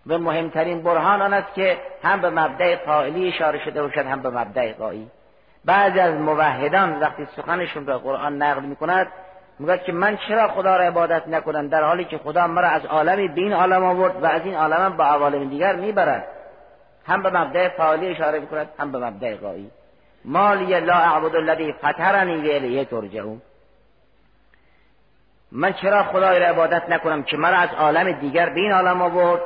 و 0.07 0.19
مهمترین 0.19 0.83
برهان 0.83 1.23
آن 1.23 1.35
است 1.35 1.55
که 1.55 1.79
هم 2.03 2.21
به 2.21 2.31
مبدع 2.31 2.77
فاعلی 2.77 3.29
اشاره 3.29 3.65
شده 3.65 3.83
باشد 3.83 4.07
هم 4.07 4.23
به 4.23 4.31
مبدع 4.31 4.73
قایی. 4.73 5.11
بعضی 5.65 6.01
از 6.01 6.15
موحدان 6.15 7.01
وقتی 7.01 7.27
سخنشون 7.37 7.85
به 7.85 7.97
قرآن 7.97 8.43
نقل 8.43 8.63
می‌کند 8.63 9.07
میگه 9.59 9.79
که 9.79 9.93
من 9.93 10.19
چرا 10.29 10.49
خدا 10.49 10.77
را 10.77 10.85
عبادت 10.85 11.29
نکنم؟ 11.29 11.69
در 11.69 11.83
حالی 11.83 12.05
که 12.05 12.19
خدا 12.19 12.47
مرا 12.47 12.69
از 12.69 12.85
عالمی 12.85 13.29
به 13.29 13.41
این 13.41 13.53
عالم 13.53 13.85
آورد 13.85 14.23
و 14.23 14.27
از 14.27 14.43
این 14.45 14.55
عالم 14.55 14.97
به 14.97 15.03
عوالم 15.03 15.49
دیگر 15.49 15.77
می‌برد. 15.77 16.27
هم 17.07 17.23
به 17.23 17.31
مبدع 17.31 17.69
فعالی 17.69 18.09
اشاره 18.09 18.39
می‌کند 18.39 18.69
هم 18.79 18.93
به 18.93 18.99
مبدع 18.99 19.37
قایی. 19.37 19.71
مالی 20.27 20.81
لا 20.81 20.95
اعبد 20.95 21.37
الذی 21.37 21.73
فطرنی 21.73 22.37
و 22.37 22.53
الیه 22.53 22.85
ترجعون. 22.85 23.43
من 25.53 25.73
چرا 25.73 26.03
خدای 26.03 26.41
را 26.41 26.47
عبادت 26.47 26.89
نکنم 26.89 27.23
که 27.23 27.37
مرا 27.37 27.57
از 27.57 27.69
عالم 27.79 28.13
دیگر 28.13 28.49
به 28.49 28.61
این 28.61 28.73
عالم 28.73 29.03
آورد 29.03 29.41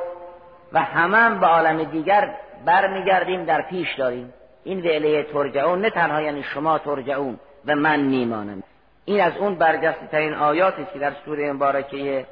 و 0.73 0.79
همه 0.79 1.39
به 1.39 1.45
عالم 1.45 1.83
دیگر 1.83 2.35
برمیگردیم 2.65 3.45
در 3.45 3.61
پیش 3.61 3.95
داریم؟ 3.95 4.33
این 4.63 4.79
و 4.79 4.87
الیه 4.87 5.23
ترجعون 5.23 5.81
نه 5.81 5.89
تنها 5.89 6.21
یعنی 6.21 6.43
شما 6.43 6.77
ترجعون 6.77 7.39
و 7.65 7.75
من 7.75 7.99
میمانم. 7.99 8.63
این 9.05 9.21
از 9.21 9.37
اون 9.37 9.55
برجسته 9.55 10.07
ترین 10.07 10.33
آیاتی 10.33 10.87
که 10.93 10.99
در 10.99 11.11
سوره 11.25 11.53
مبارکه 11.53 12.25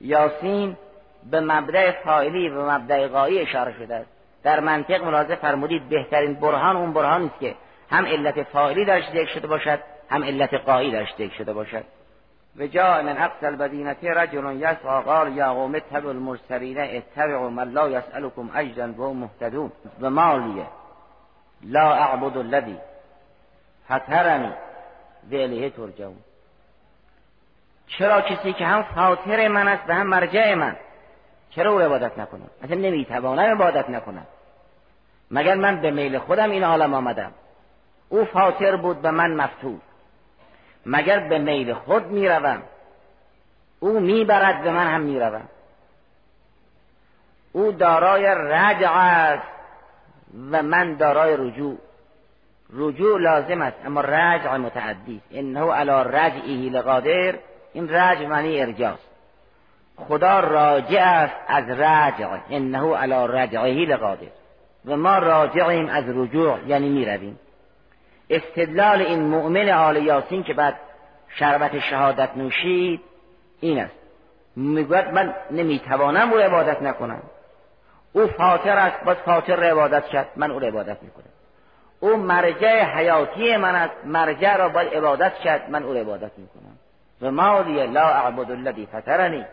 یاسین 0.00 0.76
به 1.30 1.40
مبدع 1.40 1.90
فاعلی 2.04 2.48
و 2.48 2.70
مبدع 2.70 3.08
غایی 3.08 3.38
اشاره 3.38 3.72
شده 3.72 3.94
است. 3.94 4.08
در 4.42 4.60
منطق 4.60 5.04
ملاحظه 5.04 5.36
فرمودید 5.36 5.88
بهترین 5.88 6.34
برهان 6.34 6.76
اون 6.76 6.92
برهان 6.92 7.24
است 7.24 7.40
که 7.40 7.54
هم 7.92 8.06
علت 8.06 8.42
فاعلی 8.42 8.84
درش 8.84 9.04
ذکر 9.08 9.34
شده 9.34 9.46
باشد 9.46 9.80
هم 10.10 10.24
علت 10.24 10.54
قایی 10.54 10.92
درش 10.92 11.12
ذکر 11.18 11.34
شده 11.34 11.52
باشد. 11.52 11.84
و 12.56 12.66
جاء 12.66 13.02
من 13.02 13.18
اقصى 13.18 13.46
المدینه 13.46 13.96
رجل 14.02 14.56
یسعى 14.56 15.02
قال 15.02 15.36
یا 15.36 15.54
قوم 15.54 15.74
اتبعوا 15.74 16.10
المرسلین 16.10 16.78
اتبعوا 16.78 17.50
من 17.50 17.72
لا 17.72 17.88
يسألكم 17.88 18.50
اجرا 18.54 18.94
وهم 18.98 19.16
مهتدون. 19.16 19.72
و 20.00 20.10
مالیه 20.10 20.66
لا 21.62 21.92
اعبد 21.92 22.36
الذي 22.36 22.78
فطرني 23.88 24.52
و 25.32 25.68
ترجعون. 25.68 26.18
چرا 27.98 28.20
کسی 28.20 28.52
که 28.52 28.66
هم 28.66 28.82
فاطر 28.82 29.48
من 29.48 29.68
است 29.68 29.82
و 29.88 29.92
هم 29.92 30.06
مرجع 30.06 30.54
من؟ 30.54 30.76
چرا 31.50 31.70
او 31.70 31.80
عبادت 31.80 32.18
نکنم؟ 32.18 32.50
اصلا 32.64 32.76
نمی‌توانم 32.76 33.52
عبادت 33.52 33.90
نکنم. 33.90 34.26
مگر 35.30 35.54
من 35.54 35.80
به 35.80 35.90
میل 35.90 36.18
خودم 36.18 36.50
این 36.50 36.64
عالم 36.64 36.94
آمدم؟ 36.94 37.32
او 38.12 38.24
فاطر 38.24 38.76
بود 38.76 39.02
به 39.02 39.10
من 39.10 39.34
مفتور 39.34 39.78
مگر 40.86 41.20
به 41.20 41.38
میل 41.38 41.74
خود 41.74 42.06
می‌روم؟ 42.06 42.62
او 43.80 44.00
می‌برد 44.00 44.62
به 44.62 44.70
من 44.70 44.86
هم 44.86 45.00
می‌روم. 45.00 45.48
او 47.52 47.72
دارای 47.72 48.24
رجع 48.26 48.90
است 48.92 49.48
و 50.50 50.62
من 50.62 50.94
دارای 50.94 51.36
رجوع. 51.36 51.78
رجوع 52.72 53.20
لازم 53.20 53.62
است 53.62 53.76
اما 53.86 54.00
رجع 54.00 54.56
متعدی. 54.56 55.16
است 55.16 55.26
انه 55.32 55.72
علی 55.72 56.16
رجعه 56.16 56.70
لقادر 56.70 57.34
این 57.72 57.88
رجع 57.88 58.26
معنی 58.26 58.60
ارجاست. 58.60 59.08
خدا 59.96 60.40
راجع 60.40 61.02
است 61.02 61.36
از 61.48 61.70
رجع 61.70 62.38
انه 62.50 62.96
علی 62.96 63.38
رجعه 63.38 63.86
لقادر. 63.86 64.28
و 64.86 64.96
ما 64.96 65.18
راجعیم 65.18 65.88
از 65.88 66.04
رجوع 66.08 66.58
یعنی 66.66 66.88
می‌رویم. 66.88 67.38
استدلال 68.32 69.02
این 69.02 69.22
مؤمن 69.22 69.68
آل 69.68 69.96
یاسین 69.96 70.42
که 70.42 70.54
بعد 70.54 70.74
شربت 71.28 71.78
شهادت 71.78 72.36
نوشید 72.36 73.00
این 73.60 73.78
است. 73.78 73.94
می‌گوید 74.56 75.08
من 75.08 75.34
نمی‌توانم 75.50 76.32
او 76.32 76.38
عبادت 76.38 76.82
نکنم. 76.82 77.22
او 78.12 78.26
فاطر 78.26 78.76
است 78.76 79.04
باز 79.04 79.16
فاطر 79.16 79.56
را 79.56 79.66
عبادت 79.66 80.06
کرد 80.06 80.28
من 80.36 80.50
او 80.50 80.58
را 80.58 80.68
عبادت 80.68 81.02
می‌کنم. 81.02 81.24
او 82.00 82.16
مرجع 82.16 82.84
حیاتی 82.84 83.56
من 83.56 83.74
است 83.74 83.94
مرجع 84.04 84.56
را 84.56 84.68
باید 84.68 84.94
عبادت 84.94 85.34
کرد 85.34 85.70
من 85.70 85.82
او 85.82 85.92
را 85.92 86.00
عبادت 86.00 86.30
می‌کنم. 86.36 86.78
و 87.22 87.30
مالی 87.30 87.86
لا 87.86 88.08
اعبد 88.08 88.50
الذی 88.50 88.86
فطرنی 88.92 89.44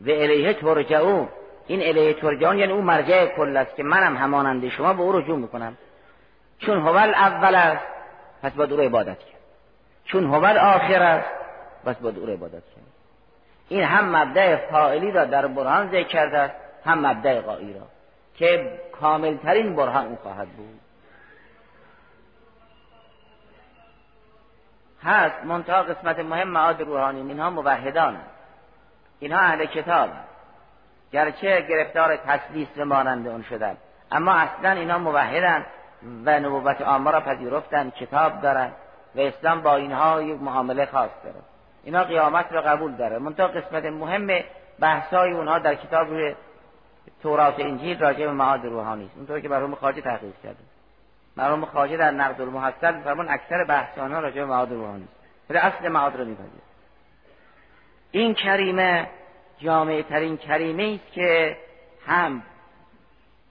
و 0.00 0.10
الیه 0.10 0.52
ترجعون. 0.52 1.28
این 1.66 1.82
الیه 1.82 2.14
ترجعون 2.14 2.58
یعنی 2.58 2.72
او 2.72 2.82
مرجع 2.82 3.26
کل 3.26 3.56
است 3.56 3.76
که 3.76 3.82
منم 3.82 4.16
همانند 4.16 4.68
شما 4.68 4.92
به 4.92 5.02
او 5.02 5.12
رجوع 5.12 5.38
می‌کنم. 5.38 5.76
چون 6.58 6.80
هو 6.80 6.96
اول 6.96 7.54
است 7.54 7.95
پس 8.46 8.52
باید 8.52 8.72
او 8.72 8.76
را 8.76 8.84
عبادت 8.84 9.18
کرد. 9.18 9.40
چون 10.04 10.24
هو 10.24 10.44
آخر 10.58 11.02
است 11.02 11.30
پس 11.84 11.96
باید 11.96 12.18
او 12.18 12.26
را 12.26 12.32
عبادت 12.32 12.52
کرد. 12.52 12.84
این 13.68 13.82
هم 13.84 14.16
مبدع 14.16 14.56
فاعلی 14.56 15.12
را 15.12 15.24
در 15.24 15.46
برهان 15.46 15.88
ذکر 15.88 16.08
کرده 16.08 16.52
هم 16.84 17.06
مبدع 17.06 17.40
قایی 17.40 17.74
را 17.74 17.86
که 18.34 18.80
کاملترین 19.00 19.76
برهان 19.76 20.06
او 20.06 20.16
خواهد 20.16 20.48
بود. 20.48 20.80
هست 25.02 25.44
منتها 25.44 25.82
قسمت 25.82 26.18
مهم 26.18 26.48
معاد 26.48 26.80
روحانی 26.80 27.20
اینها 27.20 27.50
موحدان 27.50 28.16
اینها 29.20 29.38
اهل 29.38 29.66
کتاب 29.66 30.10
گرچه 31.12 31.60
گرفتار 31.60 32.16
تسلیس 32.16 32.68
و 32.76 32.84
مانند 32.84 33.28
اون 33.28 33.42
شدن. 33.42 33.76
اما 34.12 34.32
اصلا 34.32 34.70
اینها 34.70 34.98
موحدن. 34.98 35.66
و 36.24 36.40
نبوت 36.40 36.80
آما 36.80 37.10
را 37.10 37.20
پذیرفتن 37.20 37.90
کتاب 37.90 38.40
دارن 38.40 38.70
و 39.14 39.20
اسلام 39.20 39.60
با 39.60 39.76
اینها 39.76 40.22
یک 40.22 40.42
معامله 40.42 40.86
خاص 40.86 41.10
داره. 41.24 41.36
اینا 41.84 42.04
قیامت 42.04 42.52
را 42.52 42.62
قبول 42.62 42.92
داره. 42.92 43.18
منتها 43.18 43.46
قسمت 43.46 43.84
مهم 43.84 44.40
بحثای 44.80 45.32
اونها 45.32 45.58
در 45.58 45.74
کتاب 45.74 46.08
روی 46.08 46.34
تورات 47.22 47.60
انجیل 47.60 47.98
راجع 47.98 48.26
به 48.26 48.32
معاد 48.32 48.64
روحانی 48.64 49.04
است. 49.04 49.16
اونطور 49.16 49.40
که 49.40 49.48
برهم 49.48 49.74
خارجی 49.74 50.00
تحقیق 50.00 50.34
کرده. 50.42 50.58
مرحوم 51.36 51.64
خواجه 51.64 51.96
در 51.96 52.10
نقد 52.10 52.40
المحصل 52.40 53.00
فرمان 53.00 53.28
اکثر 53.28 53.64
بحث 53.64 53.98
آنها 53.98 54.20
راجع 54.20 54.36
به 54.36 54.44
معاد 54.44 54.72
روحانی 54.72 55.04
است. 55.04 55.50
ولی 55.50 55.58
اصل 55.58 55.88
معاد 55.88 56.16
رو 56.16 56.24
میپذیر 56.24 56.48
این 58.10 58.34
کریمه 58.34 59.08
جامعه 59.58 60.02
ترین 60.02 60.36
کریمه 60.36 60.98
است 61.02 61.12
که 61.12 61.56
هم 62.06 62.42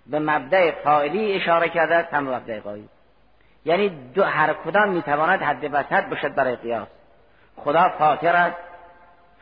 به 0.07 0.19
مبدع 0.19 0.71
فاعلی 0.71 1.33
اشاره 1.33 1.69
کرده 1.69 2.07
هم 2.11 2.29
مبدع 2.29 2.59
قایی 2.59 2.89
یعنی 3.65 3.89
دو 3.89 4.23
هر 4.23 4.53
کدام 4.53 4.89
می‌تواند 4.89 5.41
حد 5.41 5.69
وسط 5.73 6.09
باشد 6.09 6.35
برای 6.35 6.55
قیاس. 6.55 6.87
خدا 7.55 7.89
فاطر 7.89 8.35
است. 8.35 8.57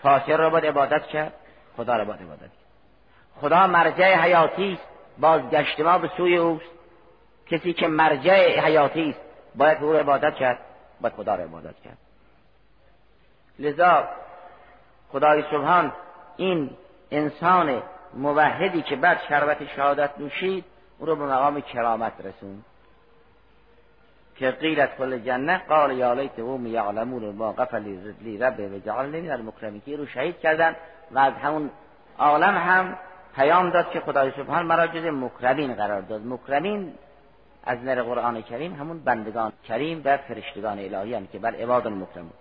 فاطر 0.01 0.37
را 0.37 0.49
باید 0.49 0.65
عبادت 0.65 1.07
کرد. 1.07 1.33
خدا 1.77 1.97
را 1.97 2.05
باید 2.05 2.21
عبادت 2.21 2.39
کرد. 2.39 2.51
خدا 3.41 3.67
مرجع 3.67 4.15
حیاتی 4.15 4.73
است. 4.73 4.87
بازگشت 5.17 5.79
ما 5.79 5.97
به 5.97 6.09
سوی 6.17 6.37
اوست. 6.37 6.65
کسی 7.47 7.73
که 7.73 7.87
مرجع 7.87 8.59
حیاتی 8.59 9.09
است 9.09 9.21
باید 9.55 9.83
او 9.83 9.93
را 9.93 9.99
عبادت 9.99 10.35
کرد. 10.35 10.59
باید 11.01 11.13
خدا 11.13 11.35
را 11.35 11.43
عبادت 11.43 11.75
کرد. 11.83 11.97
لذا 13.59 14.07
خدای 15.11 15.43
سبحان 15.51 15.91
این 16.37 16.69
انسان 17.11 17.83
موحدی 18.15 18.81
که 18.81 18.95
بعد 18.95 19.19
شربت 19.29 19.67
شهادت 19.75 20.09
نوشید 20.19 20.65
او 20.99 21.05
رو 21.05 21.15
به 21.15 21.25
مقام 21.25 21.61
کرامت 21.61 22.13
رسوند. 22.19 22.65
که 24.35 24.51
قیلت 24.51 24.97
کل 24.97 25.19
جنه 25.19 25.57
قال 25.57 25.97
یا 25.97 26.13
لیت 26.13 26.39
قوم 26.39 26.67
یعلمون 26.67 27.35
ما 27.35 27.51
قفل 27.51 27.83
لی 28.21 28.37
رب 28.37 28.59
و 28.59 28.79
جعلنی 28.79 29.21
من 29.21 29.31
المکرمین. 29.31 29.81
رو 29.87 30.05
شهید 30.05 30.39
کردن 30.39 30.75
و 31.11 31.19
از 31.19 31.33
همون 31.33 31.69
عالم 32.19 32.57
هم 32.57 32.97
پیام 33.35 33.69
داد 33.69 33.89
که 33.89 33.99
خدای 33.99 34.31
سبحان 34.31 34.65
مرا 34.65 34.87
جز 34.87 35.05
مکرمین 35.05 35.73
قرار 35.73 36.01
داد. 36.01 36.21
مکرمین 36.25 36.93
از 37.63 37.83
نر 37.83 38.01
قرآن 38.01 38.41
کریم 38.41 38.73
همون 38.73 38.99
بندگان 38.99 39.53
کریم 39.67 40.01
و 40.05 40.17
فرشتگان 40.17 40.79
الهی 40.79 41.13
هم 41.13 41.27
که 41.27 41.39
بر 41.39 41.55
عباد 41.55 41.87
المکرمون. 41.87 42.33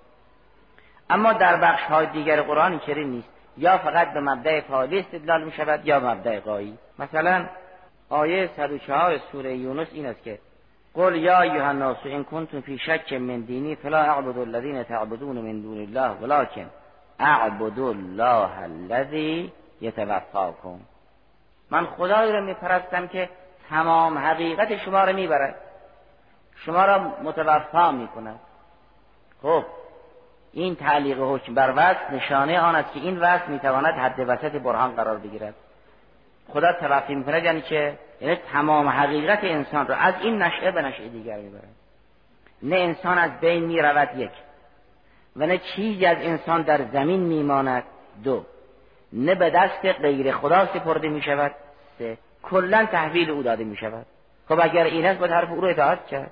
اما 1.11 1.33
در 1.33 1.57
بخش 1.57 1.83
های 1.83 2.07
دیگر 2.07 2.43
قرآن 2.43 2.79
کریم 2.79 3.11
نیست. 3.11 3.29
یا 3.57 3.79
فقط 3.79 4.13
به 4.13 4.21
مبدع 4.21 4.61
فعالی 4.61 4.99
استدلال 4.99 5.45
می 5.45 5.53
شود 5.53 5.87
یا 5.87 6.01
مبدع 6.01 6.41
قایی. 6.41 6.79
مثلا 6.99 7.47
آیه 8.09 8.51
104 8.57 9.19
سوره 9.19 9.57
یونس 9.57 9.89
این 9.93 10.07
است 10.07 10.23
که 10.23 10.39
قل 10.95 11.17
یا 11.17 11.41
ایها 11.41 11.69
الناس 11.69 11.97
ان 12.05 12.25
کنتم 12.25 12.61
فی 12.61 12.79
شک 12.79 13.13
من 13.13 13.41
دینی 13.41 13.75
فلا 13.75 13.99
اعبد 13.99 14.39
الذین 14.39 14.83
تعبدون 14.83 15.37
من 15.37 15.61
دون 15.61 15.79
الله 15.79 16.11
ولكن 16.11 16.67
اعبد 17.21 17.79
الله 17.79 18.63
الذی 18.63 19.53
یتوفاکم. 19.81 20.81
من 21.71 21.87
خدایی 21.87 22.33
را 22.33 22.41
میپرستم 22.41 23.07
که 23.07 23.29
تمام 23.71 24.19
حقیقت 24.19 24.77
شما 24.77 25.05
را 25.05 25.13
می‌برد. 25.13 25.55
شما 26.57 26.85
را 26.85 26.99
متوفا 26.99 27.93
می‌کند. 27.93 28.41
خب 29.43 29.65
این 30.53 30.77
تعلیق 30.77 31.19
حکم 31.21 31.55
بر 31.55 31.73
وصف 31.77 32.11
نشانه 32.13 32.61
آن 32.61 32.75
است 32.75 32.93
که 32.93 33.01
این 33.01 33.19
وصف 33.19 33.49
می‌تواند 33.49 33.95
حد 33.95 34.25
وسط 34.27 34.53
برهان 34.53 34.95
قرار 34.95 35.19
بگیرد. 35.19 35.55
خدا 36.49 36.73
توقی 36.73 37.15
می‌کند 37.15 37.45
یعنی 37.45 37.61
که 37.61 37.99
یعنی 38.21 38.37
تمام 38.53 38.89
حقیقت 38.89 39.39
انسان 39.43 39.87
را 39.87 39.97
از 39.97 40.15
این 40.21 40.43
نشعه 40.43 40.71
به 40.71 40.83
نشعه 40.83 41.09
دیگر 41.09 41.37
می‌برد. 41.37 41.69
نه 42.63 42.77
انسان 42.77 43.19
از 43.19 43.31
بین 43.41 43.65
می‌رود 43.65 44.09
یک 44.19 44.31
و 45.37 45.47
نه 45.47 45.59
چیزی 45.59 46.07
از 46.07 46.17
انسان 46.21 46.63
در 46.63 46.81
زمین 46.93 47.21
میماند 47.21 47.83
دو 48.25 48.45
نه 49.13 49.35
به 49.35 49.51
دست 49.51 49.85
غیر 49.85 50.33
خدا 50.33 50.67
سپرده 50.67 51.09
می‌شود 51.09 51.55
سه 51.99 52.19
کلا 52.43 52.87
تحویل 52.93 53.31
او 53.31 53.43
داده 53.43 53.65
می‌شود. 53.65 54.07
خب 54.49 54.61
اگر 54.63 54.85
این 54.85 55.07
است 55.07 55.19
باید 55.19 55.33
حرف 55.33 55.51
او 55.51 55.61
رو 55.61 55.69
اطاعت 55.69 56.07
کرد. 56.07 56.31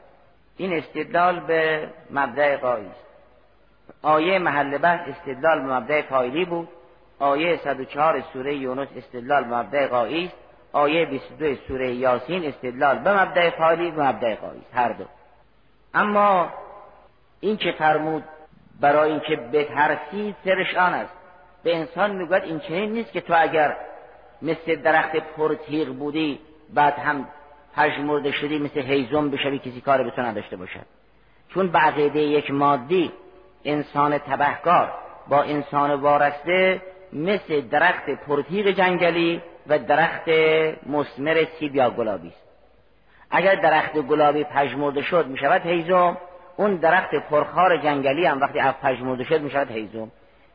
این 0.56 0.72
استدلال 0.72 1.40
به 1.40 1.88
مبدع 2.10 2.56
قایی 2.56 2.90
آیه 4.02 4.38
محل 4.38 4.78
بحث 4.78 5.08
استدلال 5.08 5.60
مبدع 5.62 6.02
فایلی 6.02 6.44
بود. 6.44 6.68
آیه 7.18 7.56
104 7.56 8.20
سوره 8.32 8.54
یونس 8.54 8.88
استدلال 8.96 9.44
مبدع 9.44 9.86
قایی 9.86 10.24
است. 10.24 10.36
آیه 10.72 11.06
22 11.06 11.54
سوره 11.68 11.94
یاسین 11.94 12.44
استدلال 12.44 12.98
به 12.98 13.22
مبدع 13.22 13.50
فایلی 13.50 13.90
و 13.90 14.02
مبدع 14.02 14.34
قایی 14.34 14.60
است 14.60 14.74
هر 14.74 14.92
دو. 14.92 15.04
اما 15.94 16.48
این 17.40 17.56
که 17.56 17.72
فرمود 17.78 18.24
برای 18.80 19.10
اینکه 19.10 19.36
بترسی 19.36 20.34
سرش 20.44 20.74
آن 20.74 20.94
است. 20.94 21.12
به 21.62 21.76
انسان 21.76 22.10
می‌گوید 22.10 22.42
این 22.42 22.60
چنین 22.60 22.92
نیست 22.92 23.12
که 23.12 23.20
تو 23.20 23.34
اگر 23.36 23.76
مثل 24.42 24.76
درخت 24.76 25.16
پرتیغ 25.16 25.88
بودی 25.88 26.40
بعد 26.74 26.98
هم 26.98 27.28
پژمرده 27.76 28.32
شدی 28.32 28.58
مثل 28.58 28.80
هیزم 28.80 29.30
بشوی 29.30 29.58
کسی 29.58 29.80
کار 29.80 30.02
به 30.02 30.10
تو 30.10 30.22
نداشته 30.22 30.56
باشد. 30.56 30.86
چون 31.48 31.68
به 31.68 32.20
یک 32.20 32.50
مادی 32.50 33.12
انسان 33.64 34.18
تبهکار 34.18 34.92
با 35.28 35.42
انسان 35.42 35.94
وارسته 35.94 36.82
مثل 37.12 37.60
درخت 37.60 38.10
پرتیغ 38.10 38.66
جنگلی 38.66 39.42
و 39.66 39.78
درخت 39.78 40.28
مسمر 40.86 41.44
سیب 41.58 41.76
یا 41.76 41.90
گلابی 41.90 42.28
است. 42.28 42.50
اگر 43.30 43.54
درخت 43.54 43.98
گلابی 43.98 44.44
پژمرده 44.44 45.02
شد 45.02 45.26
می 45.26 45.38
شود 45.38 45.66
هیزم. 45.66 46.16
اون 46.56 46.76
درخت 46.76 47.14
پرخار 47.14 47.76
جنگلی 47.76 48.26
هم 48.26 48.40
وقتی 48.40 48.60
پژمرده 48.82 49.24
شد 49.24 49.40
می 49.40 49.50
شود 49.50 49.70
هیزم. 49.70 50.10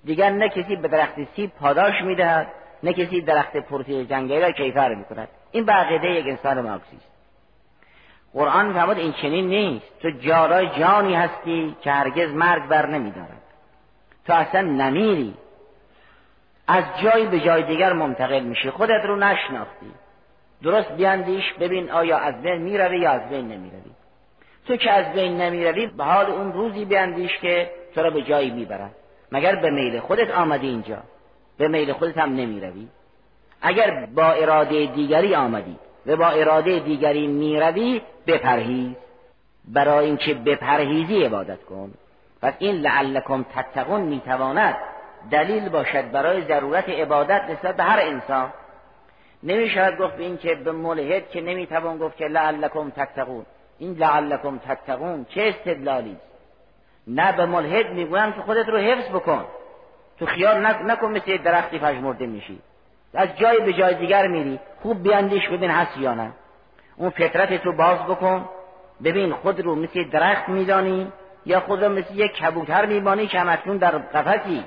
دیگر 0.06 0.30
نه 0.30 0.50
کسی 0.50 0.76
به 0.76 0.88
درخت 0.88 1.16
سیب 1.36 1.52
پاداش 1.60 2.02
می‌دهد 2.02 2.48
نه 2.84 2.94
کسی 2.94 3.22
درخت 3.22 3.58
پرتیغ 3.58 4.10
جنگلی 4.10 4.40
را 4.40 4.52
کیفر 4.52 4.96
می 4.96 5.04
کند 5.06 5.28
این 5.52 5.66
به 5.66 5.74
یک 6.04 6.28
انسان 6.28 6.62
مارکسی 6.62 6.96
است 6.96 7.15
قرآن 8.36 8.74
فرمود 8.74 8.98
این 8.98 9.14
چنین 9.14 9.48
نیست. 9.48 10.00
تو 10.02 10.10
جارای 10.10 10.70
جانی 10.80 11.16
هستی 11.16 11.76
که 11.82 11.92
هرگز 11.92 12.34
مرگ 12.34 12.68
بر 12.68 12.86
نمیدارد. 12.86 13.42
تو 14.28 14.34
اصلا 14.34 14.62
نمیری. 14.62 15.34
از 16.68 16.84
جای 17.04 17.26
به 17.26 17.40
جای 17.40 17.64
دیگر 17.64 17.94
منتقل 17.94 18.40
میشی. 18.40 18.70
خودت 18.70 19.06
رو 19.06 19.16
نشناختی. 19.16 19.92
درست 20.64 20.92
بیاندیش 20.92 21.54
ببین 21.54 21.92
آیا 21.92 22.18
از 22.18 22.42
بین 22.42 22.58
می‌روی 22.62 23.00
یا 23.00 23.12
از 23.12 23.30
بین 23.30 23.48
نمی‌روی. 23.48 23.92
تو 24.68 24.76
که 24.76 24.92
از 24.92 25.14
بین 25.14 25.42
نمی‌روی 25.42 25.88
به 25.88 26.04
حال 26.04 26.26
اون 26.26 26.54
روزی 26.54 26.86
بیاندیش 26.86 27.38
که 27.38 27.72
تو 27.96 28.02
را 28.02 28.10
به 28.10 28.22
جایی 28.22 28.52
می‌برد 28.52 28.96
مگر 29.32 29.56
به 29.56 29.70
میل 29.70 30.00
خودت 30.00 30.32
آمدی 30.32 30.68
اینجا؟ 30.68 30.98
به 31.58 31.68
میل 31.68 31.94
خودت 31.94 32.18
هم 32.18 32.36
نمی‌روی. 32.36 32.88
اگر 33.62 34.06
با 34.16 34.32
اراده 34.32 34.86
دیگری 34.86 35.36
آمدی. 35.36 35.78
و 36.08 36.16
با 36.16 36.28
اراده 36.28 36.80
دیگری 36.80 37.28
می‌روی 37.28 38.02
بپرهیز. 38.28 38.96
برای 39.68 40.06
اینکه 40.06 40.34
بپرهیزی 40.34 41.24
عبادت 41.24 41.64
کن. 41.64 41.94
پس 42.42 42.54
این 42.60 42.76
لعلکم 42.76 43.46
تتقون 43.56 44.02
می‌تواند 44.02 44.76
دلیل 45.32 45.70
باشد 45.70 46.12
برای 46.12 46.42
ضرورت 46.42 46.90
عبادت 46.90 47.42
نسبت 47.50 47.76
به 47.76 47.84
هر 47.84 48.00
انسان. 48.00 48.54
نمی‌شود 49.44 49.98
گفت 49.98 50.16
به 50.16 50.24
این 50.24 50.38
که 50.38 50.56
به 50.56 50.72
ملحد 50.72 51.30
که 51.30 51.42
نمی‌توان 51.42 51.98
گفت 51.98 52.18
که 52.18 52.26
لعلکم 52.26 52.90
تتقون. 52.90 53.46
این 53.80 53.94
لعلکم 53.94 54.58
تتقون 54.58 55.26
چه 55.30 55.42
استدلالی 55.42 56.12
است؟ 56.12 56.22
نه 57.08 57.32
به 57.32 57.46
ملحد 57.46 57.92
می‌گویم 57.92 58.32
که 58.32 58.42
خودت 58.42 58.70
رو 58.70 58.78
حفظ 58.78 59.10
بکن. 59.10 59.46
تو 60.20 60.26
خیال 60.26 60.66
نکن 60.66 61.08
مثل 61.08 61.38
درختی 61.38 61.80
پژمرده 61.80 62.26
میشی. 62.26 62.60
از 63.16 63.30
جای 63.38 63.60
به 63.60 63.74
جای 63.74 63.94
دیگر 63.96 64.28
میری 64.28 64.60
خوب 64.82 65.04
بیاندیش 65.04 65.48
ببین 65.48 65.72
هست 65.72 65.98
یا 65.98 66.14
نه. 66.14 66.32
اون 66.98 67.10
فطرت 67.10 67.66
رو 67.66 67.74
باز 67.74 67.98
بکن 68.00 68.50
ببین 69.04 69.34
خود 69.34 69.60
رو 69.60 69.76
مثل 69.76 70.10
درخت 70.10 70.50
میدانی 70.50 71.12
یا 71.46 71.60
خود 71.60 71.84
رو 71.84 71.92
مثل 71.92 72.14
یک 72.16 72.32
کبوتر 72.32 72.86
میمانی 72.86 73.28
که 73.28 73.40
همکنون 73.40 73.78
در 73.78 73.92
قفسی. 73.98 74.64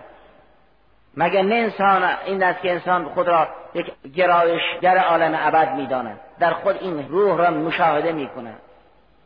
مگر 1.17 1.43
نه 1.43 1.55
انسان 1.55 2.03
این 2.27 2.43
است 2.43 2.61
که 2.61 2.73
انسان 2.73 3.05
خود 3.05 3.29
را 3.29 3.49
یک 3.75 3.93
گرایشگر 4.15 4.99
عالم 4.99 5.39
ابد 5.39 5.75
می‌داند. 5.75 6.21
در 6.41 6.53
خود 6.53 6.77
این 6.81 7.09
روح 7.09 7.39
را 7.39 7.51
مشاهده 7.51 8.13
می‌کنه. 8.13 8.55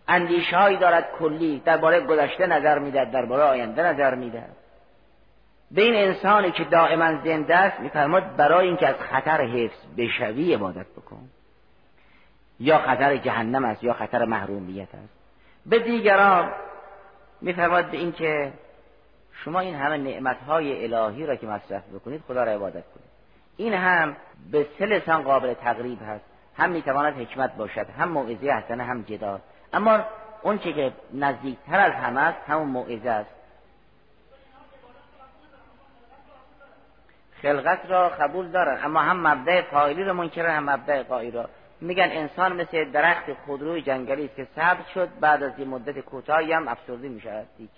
اندیشهایی 0.08 0.76
دارد 0.76 1.08
کلی 1.18 1.62
درباره 1.64 2.00
گذشته 2.00 2.46
نظر 2.46 2.78
می‌دهد 2.78 3.10
درباره 3.10 3.42
آینده 3.42 3.82
نظر 3.82 4.14
می‌دهد. 4.14 4.56
به 5.72 5.82
این 5.82 5.94
انسانی 5.94 6.50
که 6.50 6.64
دائما 6.64 7.24
زنده 7.24 7.56
است 7.56 7.80
میفرماد 7.80 8.36
برای 8.36 8.66
اینکه 8.66 8.88
از 8.88 8.96
خطر 8.96 9.40
حفظ 9.40 9.78
بشوی 9.96 10.54
عبادت 10.54 10.86
بکن. 10.86 11.28
یا 12.60 12.78
خطر 12.78 13.16
جهنم 13.16 13.64
است 13.64 13.84
یا 13.84 13.92
خطر 13.92 14.24
محرومیت 14.24 14.94
است. 14.94 15.14
به 15.66 15.78
دیگران 15.78 16.52
میفرماد 17.40 17.90
به 17.90 17.96
اینکه 17.96 18.52
شما 19.32 19.60
این 19.60 19.74
همه 19.74 19.96
نعمتهای 19.96 20.94
الهی 20.94 21.26
را 21.26 21.36
که 21.36 21.46
مصرف 21.46 21.82
بکنید 21.94 22.22
خدا 22.28 22.44
را 22.44 22.52
عبادت 22.52 22.84
کنید. 22.94 23.12
این 23.56 23.74
هم 23.74 24.16
به 24.50 24.66
سه 24.78 25.00
قابل 25.00 25.54
تقریب 25.54 25.98
هست. 26.02 26.24
هم 26.56 26.70
می‌تواند 26.70 27.14
حکمت 27.14 27.56
باشد 27.56 27.86
هم 27.98 28.08
موعظه 28.08 28.50
حسنه 28.50 28.84
هم 28.84 29.02
جدال 29.02 29.38
اما 29.72 30.00
اون 30.42 30.58
که 30.58 30.92
نزدیکتر 31.14 31.80
از 31.80 31.92
همه 31.92 32.20
است 32.20 32.38
همون 32.48 32.68
موعظه 32.68 33.10
است. 33.10 33.30
خلقت 37.42 37.80
را 37.88 38.08
قبول 38.08 38.48
دارن. 38.48 38.84
اما 38.84 39.00
هم 39.00 39.26
مبدع 39.26 39.62
فاعلی 39.62 40.04
را 40.04 40.12
منکرن 40.12 40.56
هم 40.56 40.70
مبدع 40.70 41.02
قایی 41.02 41.30
را 41.30 41.48
میگن 41.80 42.08
انسان 42.12 42.52
مثل 42.52 42.90
درخت 42.90 43.32
خودروی 43.32 43.82
جنگلی 43.82 44.24
است 44.24 44.36
که 44.36 44.46
سبز 44.56 44.86
شد 44.94 45.08
بعد 45.20 45.42
از 45.42 45.58
یه 45.58 45.64
مدت 45.64 45.98
کوتاهی 45.98 46.52
هم 46.52 46.68
افسردی 46.68 47.08
می‌شود 47.08 47.46
دیگه 47.58 47.70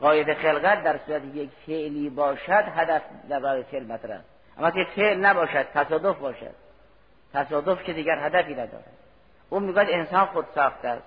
قاید 0.00 0.34
خلقت 0.34 0.84
در 0.84 0.98
صورت 1.06 1.22
یک 1.24 1.50
فعلی 1.66 2.10
باشد 2.10 2.64
هدف 2.76 3.02
در 3.28 3.40
برای 3.40 3.62
فعل 3.62 3.86
مطرح. 3.86 4.20
اما 4.58 4.70
که 4.70 4.86
فعل 4.96 5.18
نباشد 5.18 5.66
تصادف 5.74 6.18
باشد. 6.18 6.54
تصادف 7.34 7.82
که 7.82 7.92
دیگر 7.92 8.18
هدفی 8.18 8.52
نداره 8.52 8.84
او 9.50 9.60
می‌گوید 9.60 9.88
انسان 9.90 10.26
خود 10.26 10.46
ساخته 10.54 10.88
است. 10.88 11.04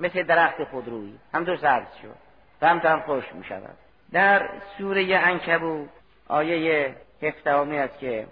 مثل 0.00 0.22
درخت 0.22 0.64
خودرویی. 0.64 1.18
هم 1.34 1.56
سبز 1.56 1.86
شد. 2.02 2.14
و 2.62 2.68
هم 2.68 2.78
هم 2.78 3.00
خوش 3.00 3.24
می 3.34 3.44
شود 3.44 3.85
در 4.12 4.48
سوره 4.78 5.16
انکبو 5.16 5.86
آیه 6.28 6.94
هفته 7.22 7.50
است 7.50 7.98
که 7.98 8.26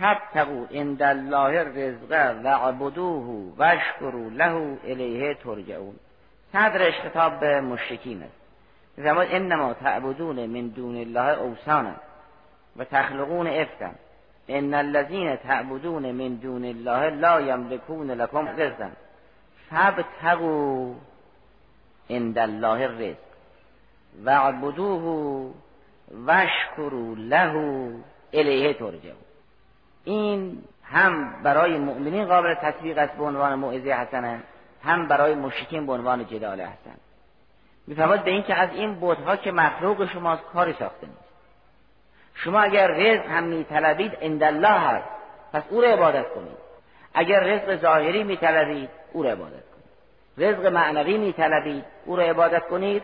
فبتقو 0.00 0.64
عند 0.74 1.02
الله 1.02 1.62
رزقه 1.62 2.40
و 2.44 2.48
عبدوه 2.48 3.54
و 3.56 3.62
اشکرو 3.62 4.30
له 4.30 4.78
الیه 4.84 5.34
ترجعون. 5.34 5.94
صدرش 6.52 6.94
خطاب 7.00 7.40
به 7.40 7.60
مشرکین 7.60 8.22
است. 8.22 8.40
زمان 8.96 9.26
انما 9.30 9.74
تعبدون 9.74 10.46
من 10.46 10.68
دون 10.68 10.96
الله 10.96 11.30
اوسانا 11.30 11.94
و 12.76 12.84
تخلقون 12.84 13.46
افکا 13.46 13.90
ان 14.48 14.74
الذين 14.74 15.36
تعبدون 15.36 16.12
من 16.12 16.34
دون 16.34 16.64
الله 16.64 17.10
لا 17.10 17.40
یملکون 17.40 18.10
لكم 18.10 18.48
رزقا. 18.48 18.90
فابتغوا 19.70 20.94
عند 22.10 22.38
الله 22.38 22.84
الرزق. 22.84 23.29
و 24.24 24.30
عبدوه 24.30 25.50
وشکروا 26.26 27.14
له 27.16 27.54
الیه 28.32 28.74
ترجعون. 28.74 29.24
این 30.04 30.62
هم 30.84 31.42
برای 31.42 31.78
مؤمنین 31.78 32.24
قابل 32.24 32.54
تطبیق 32.54 32.98
است 32.98 33.12
به 33.12 33.24
عنوان 33.24 33.54
موعظه 33.54 33.90
حسنه 33.90 34.40
هم 34.84 35.08
برای 35.08 35.34
مشرکین 35.34 35.86
به 35.86 35.92
عنوان 35.92 36.26
جدال 36.26 36.60
حسن. 36.60 36.96
میفرماد 37.86 38.24
به 38.24 38.30
اینکه 38.30 38.54
از 38.54 38.68
این 38.72 38.94
بودها 38.94 39.36
که 39.36 39.52
مخلوق 39.52 40.12
شماست 40.12 40.42
کاری 40.42 40.72
ساخته 40.72 41.06
نیست. 41.06 41.30
شما 42.34 42.60
اگر 42.60 42.86
رزق 42.86 43.26
هم 43.26 43.44
میطلبید 43.44 44.14
عند 44.14 44.42
الله 44.42 44.78
هست 44.78 45.08
پس 45.52 45.62
او 45.70 45.80
را 45.80 45.88
عبادت 45.88 46.34
کنید. 46.34 46.58
اگر 47.14 47.40
رزق 47.40 47.76
ظاهری 47.76 48.24
میطلبید 48.24 48.90
او 49.12 49.22
را 49.22 49.30
عبادت 49.30 49.52
کنید. 49.52 49.90
رزق 50.38 50.66
معنوی 50.66 51.18
میطلبید 51.18 51.84
او 52.04 52.16
را 52.16 52.22
عبادت 52.22 52.68
کنید. 52.68 53.02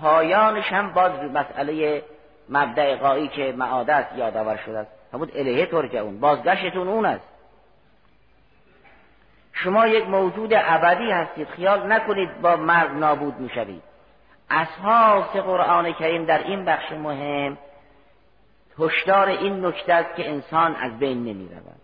پایانش 0.00 0.72
هم 0.72 0.92
باز 0.92 1.12
مسئله 1.12 2.02
مبدع 2.48 2.96
قایی 2.96 3.28
که 3.28 3.54
معاده 3.56 3.94
است 3.94 4.16
یادآور 4.16 4.56
شده 4.56 4.78
است. 4.78 4.90
همون 5.14 5.30
الهه 5.34 5.66
ترجعون 5.66 6.20
بازگشتون 6.20 6.88
اون 6.88 7.06
است. 7.06 7.28
شما 9.52 9.86
یک 9.86 10.08
موجود 10.08 10.50
ابدی 10.54 11.10
هستید 11.10 11.48
خیال 11.48 11.92
نکنید 11.92 12.40
با 12.40 12.56
مرگ 12.56 12.90
نابود 12.90 13.40
می‌شوید. 13.40 13.82
اساس 14.50 15.36
قرآن 15.36 15.92
کریم 15.92 16.24
در 16.24 16.38
این 16.38 16.64
بخش 16.64 16.92
مهم 16.92 17.58
هشدار 18.78 19.28
این 19.28 19.66
نکته 19.66 19.94
است 19.94 20.16
که 20.16 20.30
انسان 20.30 20.74
از 20.74 20.98
بین 20.98 21.24
نمی 21.24 21.48
رود 21.48 21.80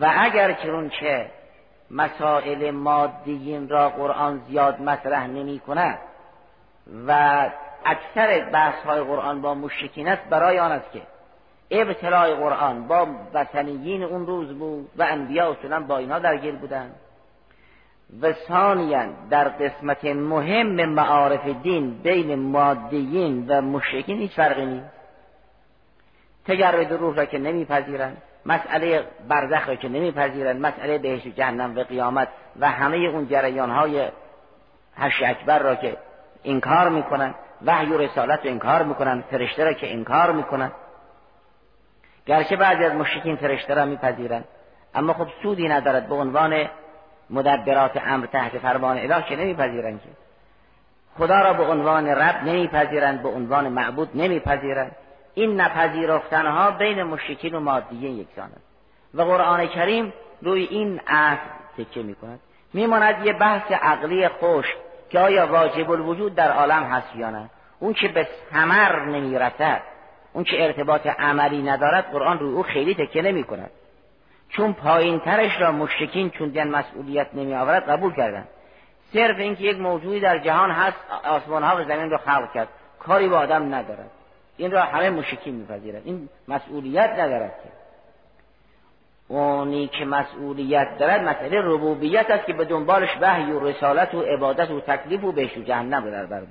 و 0.00 0.12
اگر 0.18 0.52
که 0.52 0.90
چه 1.00 1.30
مسائل 1.90 2.70
مادیین 2.70 3.68
را 3.68 3.88
قرآن 3.88 4.38
زیاد 4.48 4.80
مطرح 4.80 5.26
نمی 5.26 5.58
کند 5.58 5.98
و 7.06 7.50
اکثر 7.84 8.50
بحث 8.50 8.82
های 8.84 9.00
قرآن 9.00 9.42
با 9.42 9.54
مشکین 9.54 10.08
است 10.08 10.28
برای 10.28 10.58
آن 10.58 10.72
است 10.72 10.92
که 10.92 11.02
ابتلاع 11.70 12.34
قرآن 12.34 12.88
با 12.88 13.06
وطنیین 13.34 14.02
اون 14.02 14.26
روز 14.26 14.58
بود 14.58 14.88
و 14.96 15.02
انبیا 15.02 15.50
اصولا 15.50 15.80
با 15.80 15.98
اینا 15.98 16.18
درگیر 16.18 16.54
بودند 16.54 16.94
و 18.22 18.32
ثانیا 18.32 19.06
در 19.30 19.48
قسمت 19.48 20.04
مهم 20.04 20.84
معارف 20.84 21.46
دین 21.62 21.98
بین 22.02 22.34
مادیین 22.34 23.46
و 23.48 23.60
مشرکین 23.60 24.18
هیچ 24.18 24.32
فرقی 24.32 24.66
نیست. 24.66 24.96
تجرد 26.46 26.92
روح 26.92 27.16
را 27.16 27.24
که 27.24 27.38
نمیپذیرند 27.38 28.22
مسئله 28.46 29.04
برزخ 29.28 29.68
را 29.68 29.74
که 29.74 29.88
نمیپذیرند 29.88 30.66
مسئله 30.66 30.98
بهش 30.98 31.26
و 31.26 31.30
جهنم 31.30 31.76
و 31.76 31.82
قیامت 31.82 32.28
و 32.60 32.70
همه 32.70 32.96
اون 32.96 33.28
جریان 33.28 33.70
های 33.70 34.08
هش 34.96 35.22
اکبر 35.22 35.58
را 35.58 35.74
که 35.74 35.96
انکار 36.46 36.88
می‌کنن 36.88 37.34
وحی 37.66 37.92
و 37.92 37.98
رسالت 37.98 38.44
رو 38.44 38.50
انکار 38.50 38.82
می‌کنن 38.82 39.24
فرشته 39.30 39.64
را 39.64 39.72
که 39.72 39.92
انکار 39.92 40.32
می‌کنن. 40.32 40.72
گرچه 42.26 42.56
بعضی 42.56 42.84
از 42.84 42.92
مشرکین 42.92 43.36
فرشته 43.36 43.74
را 43.74 43.84
میپذیرند 43.84 44.44
اما 44.94 45.12
خب 45.12 45.28
سودی 45.42 45.68
ندارد 45.68 46.08
به 46.08 46.14
عنوان 46.14 46.68
مدبرات 47.30 48.02
امر 48.06 48.26
تحت 48.26 48.58
فرمان 48.58 48.98
اله 48.98 49.22
که 49.22 49.36
نمیپذیرند 49.36 50.02
که. 50.02 50.08
خدا 51.18 51.40
را 51.40 51.52
به 51.52 51.62
عنوان 51.62 52.06
رب 52.06 52.42
نمیپذیرند 52.44 53.22
به 53.22 53.28
عنوان 53.28 53.68
معبود 53.68 54.10
نمیپذیرند. 54.14 54.96
این 55.34 55.60
نپذیرفتنها 55.60 56.70
بین 56.70 57.02
مشرکین 57.02 57.54
و 57.54 57.60
مادیین 57.60 58.18
یکسان 58.18 58.50
است 58.50 58.66
و 59.14 59.22
قرآن 59.22 59.66
کریم 59.66 60.12
روی 60.42 60.62
این 60.64 61.00
اصل 61.06 61.48
تکه 61.78 62.02
می 62.02 62.14
کند 62.14 62.40
میماند 62.72 63.26
یه 63.26 63.32
بحث 63.32 63.72
عقلی 63.72 64.28
خوش 64.28 64.66
که 65.10 65.18
آیا 65.18 65.46
واجب 65.46 65.90
الوجود 65.90 66.34
در 66.34 66.52
عالم 66.52 66.82
هست 66.82 67.16
یا 67.16 67.30
نه؟ 67.30 67.50
اون 67.78 67.92
که 67.92 68.08
به 68.08 68.28
ثمر 68.50 69.04
نمی‌رسد 69.04 69.82
اون 70.32 70.44
که 70.44 70.64
ارتباط 70.64 71.06
عملی 71.06 71.62
ندارد 71.62 72.10
قرآن 72.10 72.38
روی 72.38 72.54
او 72.54 72.62
خیلی 72.62 72.94
تکه 72.94 73.22
نمی 73.22 73.44
کند 73.44 73.70
چون 74.48 74.72
پایین 74.72 75.20
ترش 75.20 75.60
را 75.60 75.72
مشرکین 75.72 76.30
چون 76.30 76.48
دین 76.48 76.70
مسئولیت 76.70 77.34
نمی 77.34 77.54
آورد 77.54 77.90
قبول 77.90 78.14
کردند. 78.14 78.48
صرف 79.12 79.38
اینکه 79.38 79.64
یک 79.64 79.78
موجودی 79.78 80.20
در 80.20 80.38
جهان 80.38 80.70
هست 80.70 80.96
آسمان 81.24 81.62
ها 81.62 81.76
و 81.76 81.84
زمین 81.84 82.10
را 82.10 82.18
خلق 82.18 82.52
کرد. 82.52 82.68
کاری 82.98 83.28
با 83.28 83.38
آدم 83.38 83.74
ندارد. 83.74 84.10
این 84.56 84.70
را 84.70 84.82
همه 84.82 85.10
مشکی 85.10 85.50
میپذیرند. 85.50 86.02
این 86.04 86.28
مسئولیت 86.48 87.10
ندارد 87.10 87.54
که. 87.62 87.85
اونی 89.28 89.88
که 89.88 90.04
مسئولیت 90.04 90.98
دارد 90.98 91.20
مسئله 91.20 91.60
ربوبیت 91.60 92.30
است 92.30 92.46
که 92.46 92.52
به 92.52 92.64
دنبالش 92.64 93.08
وحی 93.20 93.52
و 93.52 93.60
رسالت 93.60 94.14
و 94.14 94.20
عبادت 94.20 94.70
و 94.70 94.80
تکلیف 94.80 95.24
و 95.24 95.32
بهش 95.32 95.56
و 95.56 95.62
جهنم 95.62 96.04
رو 96.04 96.10
در 96.10 96.42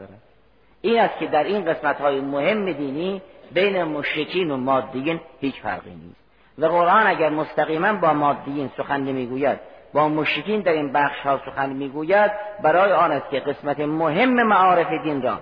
این 0.82 1.00
است 1.00 1.20
که 1.20 1.28
در 1.28 1.44
این 1.44 1.66
قسمت 1.66 2.02
های 2.02 2.22
مهم 2.22 2.72
دینی 2.72 3.22
بین 3.52 3.84
مشرکین 3.84 4.52
و 4.52 4.58
مادیین 4.58 5.20
هیچ 5.42 5.62
فرقی 5.62 5.90
نیست. 5.90 6.26
و 6.58 6.66
قرآن 6.66 7.08
اگر 7.08 7.30
مستقیما 7.30 7.94
با 7.94 8.14
مادیین 8.14 8.70
سخن 8.78 9.02
نمی‌گوید 9.02 9.60
با 9.94 10.10
مشرکین 10.10 10.62
در 10.62 10.72
این 10.72 10.94
بخش 10.94 11.20
ها 11.20 11.42
سخن 11.46 11.70
می‌گوید 11.70 12.32
برای 12.64 12.92
آن 12.92 13.12
است 13.12 13.30
که 13.30 13.40
قسمت 13.40 13.80
مهم 13.80 14.44
معارف 14.44 14.88
دین 15.04 15.22
را 15.22 15.40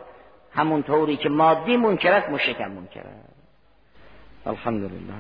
همون 0.56 0.84
طوری 0.84 1.18
که 1.18 1.30
مادی 1.30 1.78
منکر 1.78 2.14
است 2.14 2.30
مشکم 2.30 2.72
منکر 2.72 3.00
است. 3.00 3.34
الحمدلله 4.46 5.14